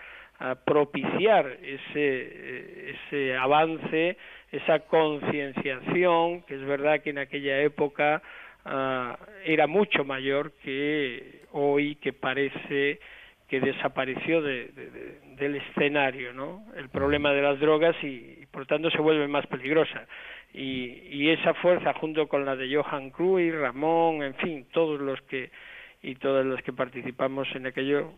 [0.66, 4.18] propiciar ese, ese avance,
[4.52, 8.24] esa concienciación, que es verdad que en aquella época
[8.66, 9.16] ah,
[9.46, 13.00] era mucho mayor que hoy, que parece
[13.52, 14.70] que desapareció de,
[15.36, 16.64] del escenario, ¿no?
[16.78, 20.08] El problema de las drogas y, por tanto se vuelve más peligrosa
[20.54, 25.22] y, y esa fuerza junto con la de Johan Cruyff, Ramón, en fin, todos los
[25.24, 25.52] que
[26.02, 28.14] y todos los que participamos en aquello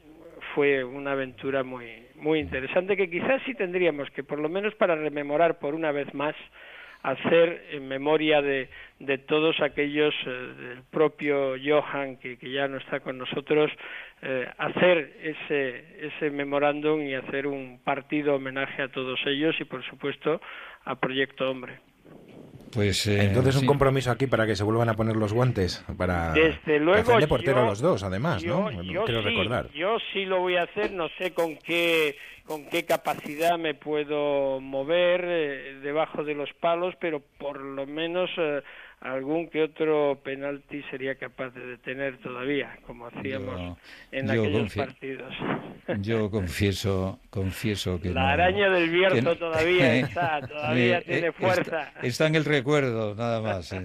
[0.53, 4.95] fue una aventura muy muy interesante que quizás sí tendríamos que por lo menos para
[4.95, 6.36] rememorar por una vez más
[7.04, 12.78] hacer en memoria de, de todos aquellos eh, del propio Johan que, que, ya no
[12.78, 13.70] está con nosotros
[14.22, 19.86] eh, hacer ese ese memorándum y hacer un partido homenaje a todos ellos y por
[19.86, 20.41] supuesto
[20.86, 21.80] a Proyecto Hombre
[22.74, 26.32] pues eh, entonces un compromiso aquí para que se vuelvan a poner los guantes para
[26.34, 28.68] Desde luego, de portero los dos, además, ¿no?
[28.68, 29.70] Quiero sí, recordar.
[29.74, 32.16] Yo sí lo voy a hacer, no sé con qué
[32.46, 38.30] con qué capacidad me puedo mover eh, debajo de los palos, pero por lo menos
[38.38, 38.62] eh,
[39.04, 43.78] algún que otro penalti sería capaz de detener todavía, como hacíamos
[44.12, 45.34] en aquellos partidos.
[46.02, 51.91] Yo confieso, confieso que la araña del Bierzo todavía está, todavía tiene fuerza.
[52.02, 53.76] Está, en el recuerdo, nada más.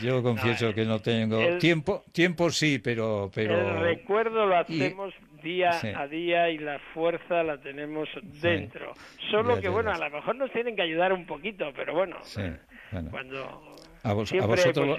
[0.00, 5.12] Yo confieso que no tengo tiempo, tiempo sí, pero, pero el recuerdo lo hacemos
[5.46, 8.08] día a día y la fuerza la tenemos
[8.42, 8.92] dentro.
[9.30, 12.16] Solo que bueno, a lo mejor nos tienen que ayudar un poquito, pero bueno,
[13.10, 14.98] cuando a, vosotros,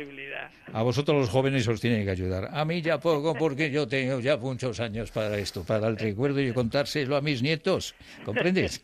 [0.74, 2.50] a vosotros los jóvenes os tienen que ayudar.
[2.52, 6.42] A mí ya poco, porque yo tengo ya muchos años para esto, para el recuerdo
[6.42, 7.96] y contárselo a mis nietos.
[8.26, 8.82] ¿Comprendes?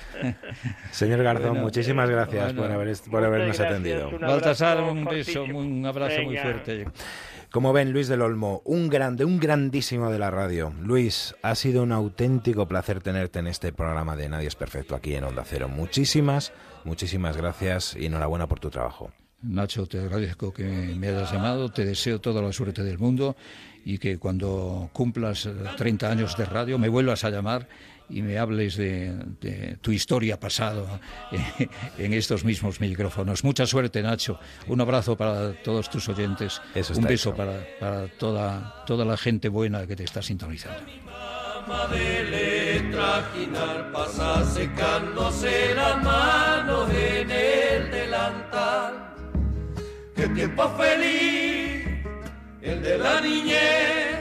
[0.90, 4.10] Señor Garzón, muchísimas gracias por, habernos atendido.
[4.18, 6.86] Baltasar, un beso, un abrazo muy fuerte.
[7.50, 10.74] Como ven, Luis del Olmo, un grande, un grandísimo de la radio.
[10.82, 15.14] Luis, ha sido un auténtico placer tenerte en este programa de Nadie es Perfecto aquí
[15.14, 15.68] en Onda Cero.
[15.68, 16.52] Muchísimas,
[16.84, 19.12] muchísimas gracias y enhorabuena por tu trabajo.
[19.42, 23.36] Nacho, te agradezco que me hayas llamado, te deseo toda la suerte del mundo
[23.84, 27.68] y que cuando cumplas 30 años de radio me vuelvas a llamar
[28.08, 31.00] y me hables de, tu historia pasada
[31.98, 33.44] en estos mismos micrófonos.
[33.44, 34.38] Mucha suerte, Nacho.
[34.66, 36.60] Un abrazo para todos tus oyentes.
[36.94, 40.80] Un beso para, para, toda, toda la gente buena que te está sintonizando.
[41.90, 42.96] De
[43.92, 49.14] pasa secándose las manos en el delantal.
[50.14, 51.88] Qué tiempo feliz,
[52.62, 54.15] el de la niñez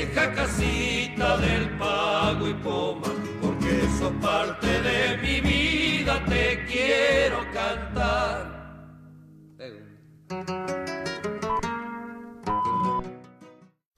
[0.00, 8.60] vieja casita del pago y poma, porque sos parte de mi vida, te quiero cantar.